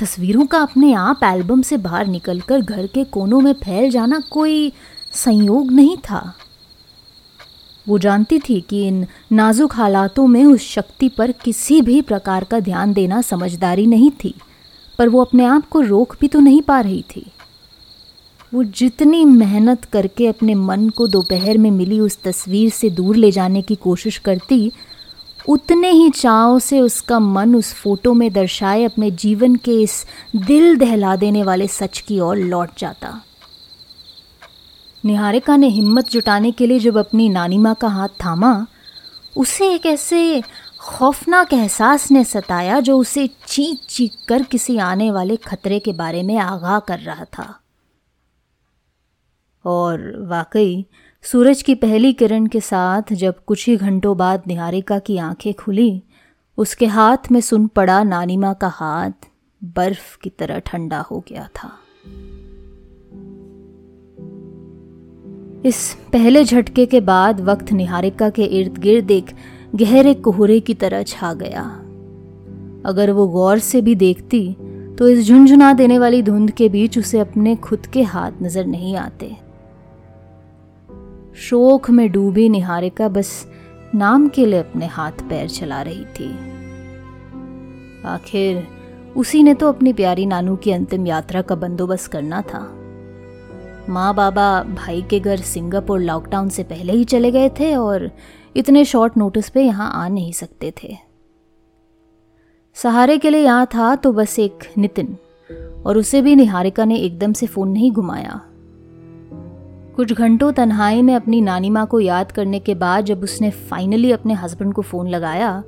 तस्वीरों 0.00 0.44
का 0.46 0.58
अपने 0.58 0.92
आप 0.92 1.20
एल्बम 1.24 1.62
से 1.62 1.76
बाहर 1.76 2.06
निकलकर 2.06 2.60
घर 2.60 2.86
के 2.86 3.04
कोनों 3.06 3.40
में 3.40 3.52
फैल 3.54 3.90
जाना 3.90 4.20
कोई 4.30 4.72
संयोग 5.14 5.72
नहीं 5.72 5.96
था। 6.00 6.22
वो 7.86 7.98
जानती 7.98 8.38
थी 8.38 8.60
कि 8.60 8.86
इन 8.88 9.06
नाजुक 9.32 9.74
हालातों 9.74 10.26
में 10.26 10.44
उस 10.44 10.68
शक्ति 10.68 11.08
पर 11.08 11.32
किसी 11.44 11.80
भी 11.82 12.00
प्रकार 12.02 12.44
का 12.44 12.60
ध्यान 12.60 12.92
देना 12.92 13.20
समझदारी 13.22 13.86
नहीं 13.86 14.10
थी, 14.24 14.34
पर 14.98 15.08
वो 15.08 15.24
अपने 15.24 15.44
आप 15.44 15.68
को 15.68 15.80
रोक 15.80 16.16
भी 16.20 16.28
तो 16.28 16.40
नहीं 16.40 16.62
पा 16.62 16.80
रही 16.80 17.04
थी। 17.16 17.30
वो 18.52 18.62
जितनी 18.64 19.24
मेहनत 19.24 19.84
करके 19.84 20.26
अपने 20.26 20.54
मन 20.54 20.88
को 20.88 21.06
दोपहर 21.06 21.58
में 21.58 21.70
मिली 21.70 22.00
उस 22.00 22.18
तस्वीर 22.22 22.70
से 22.70 22.90
दूर 22.90 23.16
ले 23.16 23.30
जाने 23.30 23.62
की 23.62 23.74
कोशिश 23.74 24.18
करती 24.18 24.70
उतने 25.48 25.90
ही 25.90 26.10
चाव 26.10 26.58
से 26.58 26.80
उसका 26.80 27.18
मन 27.18 27.54
उस 27.54 27.74
फ़ोटो 27.74 28.14
में 28.14 28.32
दर्शाए 28.32 28.84
अपने 28.84 29.10
जीवन 29.10 29.54
के 29.54 29.82
इस 29.82 30.06
दिल 30.36 30.76
दहला 30.76 31.16
देने 31.16 31.42
वाले 31.42 31.68
सच 31.68 32.00
की 32.00 32.20
ओर 32.20 32.36
लौट 32.36 32.70
जाता। 32.78 33.22
निहारिका 35.04 35.56
ने 35.56 35.68
हिम्मत 35.68 36.08
जुटाने 36.08 36.52
के 36.52 36.66
लिए 36.66 36.78
जब 36.78 36.98
अपनी 36.98 37.28
नानी 37.28 37.58
माँ 37.58 37.74
का 37.74 37.88
हाथ 37.88 38.08
थामा, 38.08 38.66
उसे 39.36 39.74
एक 39.74 39.86
ऐसे 39.86 40.42
खौफनाक 40.80 41.52
एहसास 41.52 42.10
ने 42.10 42.24
सताया 42.24 42.80
जो 42.80 42.98
उसे 42.98 43.30
चीख 43.46 43.80
चीख 43.88 44.12
कर 44.28 44.42
किसी 44.42 44.78
आने 44.78 45.10
वाले 45.10 45.36
खतरे 45.36 45.78
के 45.78 45.92
बारे 45.92 46.22
में 46.22 46.38
आगाह 46.38 46.78
कर 46.78 46.98
रहा 46.98 47.24
था। 47.24 47.60
और 49.64 50.26
वाकई 50.26 50.86
सूरज 51.24 51.60
की 51.62 51.74
पहली 51.74 52.12
किरण 52.12 52.46
के 52.46 52.60
साथ 52.60 53.12
जब 53.12 53.44
कुछ 53.44 53.66
ही 53.68 53.76
घंटों 53.76 54.16
बाद 54.16 54.42
निहारिका 54.46 54.98
की 54.98 55.16
आँखें 55.18 55.52
खुली, 55.54 56.02
उसके 56.58 56.86
हाथ 56.86 57.30
में 57.32 57.40
सुन 57.40 57.66
पड़ा 57.66 58.02
नानीमा 58.02 58.52
का 58.52 58.68
हाथ 58.68 59.28
बर्फ़ 59.62 60.16
की 60.22 60.30
तरह 60.30 60.58
ठंडा 60.58 61.00
हो 61.00 61.18
गया 61.28 61.48
था। 61.56 61.70
इस 65.64 65.96
पहले 66.12 66.44
झटके 66.44 66.86
के 66.86 67.00
बाद 67.00 67.40
वक्त 67.40 67.72
निहारिका 67.72 68.30
के 68.30 68.44
इर्द 68.44 68.78
गिर्द 68.78 69.10
एक 69.10 69.30
गहरे 69.74 70.14
कोहरे 70.14 70.58
की 70.60 70.74
तरह 70.74 71.02
छा 71.02 71.32
गया। 71.34 71.62
अगर 72.86 73.10
वो 73.10 73.28
गौर 73.28 73.58
से 73.58 73.80
भी 73.80 73.94
देखती 73.94 74.42
तो 74.98 75.08
इस 75.08 75.26
झुंझुना 75.26 75.72
देने 75.72 75.98
वाली 75.98 76.22
धुंध 76.22 76.50
के 76.50 76.68
बीच 76.68 76.98
उसे 76.98 77.18
अपने 77.18 77.56
खुद 77.58 77.86
के 77.86 78.02
हाथ 78.04 78.42
नज़र 78.42 78.66
नहीं 78.66 78.96
आते। 78.96 79.49
शोक 81.40 81.88
में 81.90 82.10
डूबी 82.12 82.48
निहारिका 82.48 83.08
बस 83.08 83.30
नाम 83.94 84.26
के 84.28 84.44
लिए 84.46 84.58
अपने 84.58 84.86
हाथ 84.86 85.22
पैर 85.28 85.48
चला 85.48 85.80
रही 85.82 86.04
थी। 86.16 86.28
आखिर 88.06 88.66
उसी 89.16 89.42
ने 89.42 89.54
तो 89.54 89.68
अपनी 89.68 89.92
प्यारी 89.92 90.26
नानू 90.26 90.56
की 90.56 90.72
अंतिम 90.72 91.06
यात्रा 91.06 91.42
का 91.42 91.54
बंदोबस्त 91.54 92.10
करना 92.12 92.40
था। 92.42 92.60
माँ 93.88 94.14
बाबा 94.14 94.62
भाई 94.64 95.02
के 95.02 95.20
घर 95.20 95.40
सिंगापुर 95.44 96.00
लॉकडाउन 96.00 96.48
से 96.48 96.62
पहले 96.64 96.92
ही 96.92 97.04
चले 97.04 97.30
गए 97.30 97.48
थे 97.60 97.74
और 97.76 98.10
इतने 98.56 98.84
शॉर्ट 98.84 99.16
नोटिस 99.16 99.48
पे 99.48 99.62
यहाँ 99.62 99.90
आ 99.94 100.06
नहीं 100.08 100.32
सकते 100.32 100.72
थे। 100.82 100.96
सहारे 102.76 103.18
के 103.18 103.30
लिए 103.30 103.44
यहाँ 103.44 103.66
था 103.66 103.94
तो 103.96 104.12
बस 104.12 104.38
एक 104.38 104.70
नितिन, 104.78 105.16
और 105.86 105.98
उसे 105.98 106.22
भी 106.22 106.36
निहारिका 106.36 106.84
ने 106.84 106.98
एकदम 106.98 107.32
से 107.32 107.46
फ़ोन 107.46 107.68
नहीं 107.68 107.92
घुमाया। 107.92 108.40
कुछ 110.00 110.12
घंटों 110.12 110.52
तन्हाई 110.52 111.02
में 111.02 111.14
अपनी 111.14 111.40
नानी 111.40 111.70
माँ 111.70 111.86
को 111.86 112.00
याद 112.00 112.32
करने 112.32 112.60
के 112.60 112.74
बाद 112.74 113.04
जब 113.04 113.22
उसने 113.22 113.50
फाइनली 113.50 114.12
अपने 114.12 114.34
हस्बैंड 114.34 114.74
को 114.74 114.82
फ़ोन 114.82 115.08
लगाया 115.08 115.64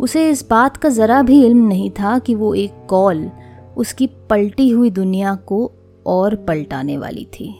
उसे 0.00 0.30
इस 0.30 0.48
बात 0.50 0.76
का 0.76 0.88
ज़रा 0.88 1.22
भी 1.22 1.46
इल्म 1.46 1.66
नहीं 1.68 1.90
था 1.90 2.18
कि 2.18 2.34
वो 2.34 2.54
एक 2.54 2.86
कॉल 2.90 3.30
उसकी 3.76 4.06
पलटी 4.30 4.68
हुई 4.70 4.90
दुनिया 4.90 5.34
को 5.34 5.72
और 6.06 6.36
पलटाने 6.36 6.98
वाली 6.98 7.24
थी। 7.24 7.50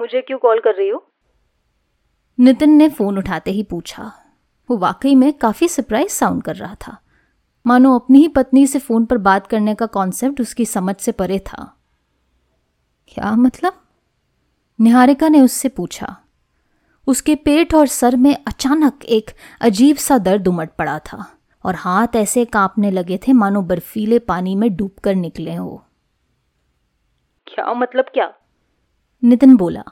मुझे 0.00 0.20
क्यों 0.20 0.38
कॉल 0.38 0.60
कर 0.60 0.74
रही 0.74 0.88
हो? 0.88 1.04
नितिन 2.40 2.70
ने 2.70 2.88
फ़ोन 2.88 3.18
उठाते 3.18 3.50
ही 3.50 3.62
पूछा। 3.62 4.12
वो 4.70 4.76
वाकई 4.76 5.14
में 5.14 5.32
काफ़ी 5.32 5.68
सरप्राइज़ 5.68 6.12
साउंड 6.12 6.42
कर 6.42 6.56
रहा 6.56 6.74
था। 6.74 7.00
मानो 7.66 7.98
अपनी 7.98 8.18
ही 8.18 8.28
पत्नी 8.28 8.66
से 8.66 8.78
फ़ोन 8.78 9.06
पर 9.06 9.18
बात 9.18 9.46
करने 9.46 9.74
का 9.74 9.86
कॉन्सेप्ट 9.86 10.40
उसकी 10.40 10.64
समझ 10.64 10.96
से 10.96 11.12
परे 11.12 11.38
था। 11.38 11.76
क्या 13.08 13.32
मतलब? 13.32 13.72
निहारिका 14.80 15.28
ने 15.28 15.40
उससे 15.40 15.68
पूछा। 15.68 16.16
उसके 17.06 17.34
पेट 17.34 17.74
और 17.74 17.86
सर 17.86 18.16
में 18.16 18.44
अचानक 18.48 19.04
एक 19.04 19.30
अजीब 19.60 19.96
सा 19.96 20.18
दर्द 20.18 20.48
उमट 20.48 20.70
पड़ा 20.70 20.98
था 20.98 21.38
और 21.64 21.74
हाथ 21.74 22.08
ऐसे 22.16 22.44
कांपने 22.44 22.90
लगे 22.90 23.18
थे 23.18 23.32
मानो 23.32 23.62
बर्फीले 23.62 24.18
पानी 24.18 24.54
में 24.54 24.76
डूबकर 24.76 25.14
निकले 25.14 25.54
हो। 25.54 25.84
क्या 27.46 27.74
मतलब 27.74 28.04
क्या? 28.04 28.34
नितिन 29.24 29.56
बोला। 29.56 29.84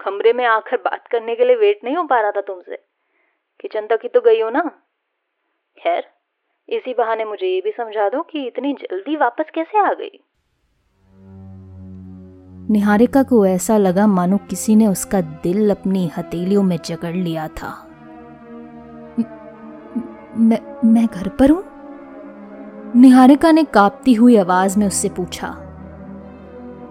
कमरे 0.00 0.32
में 0.32 0.44
आकर 0.44 0.76
बात 0.76 1.06
करने 1.06 1.36
के 1.36 1.44
लिए 1.44 1.56
वेट 1.56 1.80
नहीं 1.84 1.96
हो 1.96 2.04
पा 2.04 2.20
रहा 2.20 2.30
था 2.30 2.40
तुमसे। 2.40 2.76
किचन 3.60 3.86
तक 3.86 4.00
ही 4.02 4.08
तो 4.08 4.20
गई 4.20 4.40
हो 4.40 4.50
ना? 4.50 4.60
खैर 5.78 6.19
इसी 6.70 6.94
बहाने 6.94 7.24
मुझे 7.24 7.46
ये 7.46 7.60
भी 7.60 7.70
समझा 7.70 8.08
दो 8.08 8.22
कि 8.22 8.46
इतनी 8.46 8.72
जल्दी 8.72 9.16
वापस 9.16 9.44
कैसे 9.54 9.80
आ 9.80 9.92
गई? 9.92 10.24
निहारिका 12.72 13.22
को 13.22 13.46
ऐसा 13.46 13.76
लगा 13.76 14.06
मानो 14.06 14.36
किसी 14.36 14.76
ने 14.76 14.86
उसका 14.86 15.20
दिल 15.20 15.70
अपनी 15.70 16.10
हथेलियों 16.18 16.62
में 16.62 16.78
जकड़ 16.84 17.14
लिया 17.14 17.48
था। 17.48 17.86
मैं 20.38 20.92
मैं 20.92 21.06
घर 21.06 21.28
पर 21.28 21.50
हूँ? 21.50 21.64
निहारिका 22.96 23.52
ने 23.52 23.64
कांपती 23.64 24.14
हुई 24.14 24.36
आवाज़ 24.36 24.78
में 24.78 24.86
उससे 24.86 25.08
पूछा। 25.08 25.56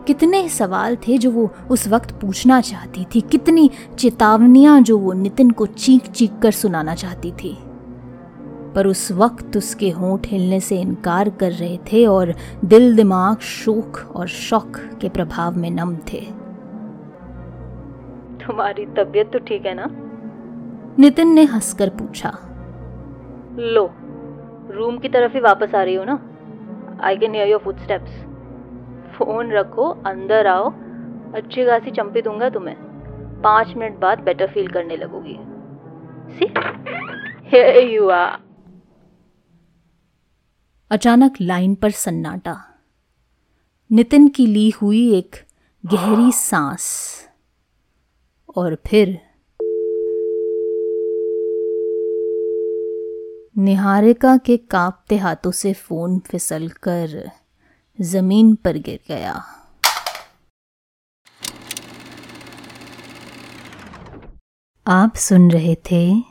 कितने 0.07 0.49
सवाल 0.49 0.95
थे 0.95 1.17
जो 1.17 1.31
वो 1.31 1.49
उस 1.71 1.87
वक्त 1.87 2.11
पूछना 2.11 2.61
चाहती 2.61 3.05
थी? 3.15 3.21
कितनी 3.21 3.69
चेतावनियाँ 3.99 4.81
जो 4.81 4.97
वो 4.97 5.13
नितिन 5.13 5.51
को 5.51 5.65
चीख 5.65 6.11
चीख 6.11 6.31
कर 6.41 6.51
सुनाना 6.51 6.95
चाहती 6.95 7.31
थी? 7.31 7.57
पर 8.75 8.88
उस 8.88 9.12
वक्त 9.12 9.58
उसके 9.58 9.89
होंठ 9.89 10.27
हिलने 10.27 10.60
से 10.60 10.79
इनकार 10.82 11.29
कर 11.39 11.51
रहे 11.51 11.77
थे 11.91 12.05
और 12.05 12.34
दिल 12.65 12.95
दिमाग 12.95 13.39
शोक 13.39 13.97
और 14.15 14.27
शौक 14.27 14.77
के 15.01 15.10
प्रभाव 15.10 15.58
में 15.58 15.69
नम 15.71 15.95
थे। 16.12 16.21
तुम्हारी 18.39 18.86
तबीयत 18.97 19.32
तो 19.34 19.39
ठीक 19.39 19.65
है 19.65 19.73
ना? 19.75 19.88
नितिन 20.99 21.34
ने 21.34 21.43
हंसकर 21.45 21.89
पूछा। 21.89 22.32
लो 23.58 23.89
रूम 24.71 24.97
की 24.97 25.10
तरफ़ 25.10 25.34
ही 25.34 25.39
वापस 25.39 25.75
आ 25.75 25.84
रही 25.84 25.95
हो 25.95 26.03
ना? 26.03 26.19
I 27.01 27.17
can 27.17 27.36
hear 27.36 27.47
your 27.47 27.60
footsteps 27.60 28.12
phone 29.17 29.51
रखो 29.51 29.89
अंदर 30.05 30.47
आओ। 30.47 30.69
अच्छी 31.36 31.65
खासी 31.65 31.91
चंपी 31.91 32.21
दूँगा 32.21 32.49
तुम्हें। 32.49 32.75
पाँच 33.41 33.73
मिनट 33.77 33.99
बाद 33.99 34.19
बेटर 34.19 34.47
फील 34.47 34.67
करने 34.67 34.95
लगोगी। 34.97 35.39
सी 36.32 36.45
यू 37.95 38.10
आर 38.10 38.38
अचानक 40.91 41.34
लाइन 41.41 41.75
पर 41.75 41.91
सन्नाटा। 41.91 42.63
नितिन 43.91 44.28
की 44.28 44.47
ली 44.47 44.69
हुई 44.69 45.15
एक 45.15 45.36
गहरी 45.86 46.32
सांस। 46.32 47.15
और 48.56 48.82
फिर 48.88 49.21
निहारिका 53.58 54.38
के 54.38 54.58
कांपते 54.58 55.17
हाथों 55.17 55.52
से 55.52 55.73
फ़ोन 55.73 56.19
फिसलकर 56.19 57.32
ज़मीन 58.02 58.56
पर 58.56 58.78
गिर 58.78 58.99
गया। 59.08 59.43
आप 64.88 65.15
सुन 65.15 65.52
रहे 65.52 65.75
थे 65.75 66.21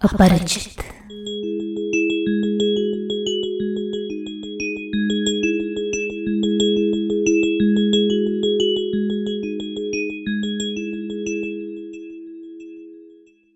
अपरिचित। 0.00 1.03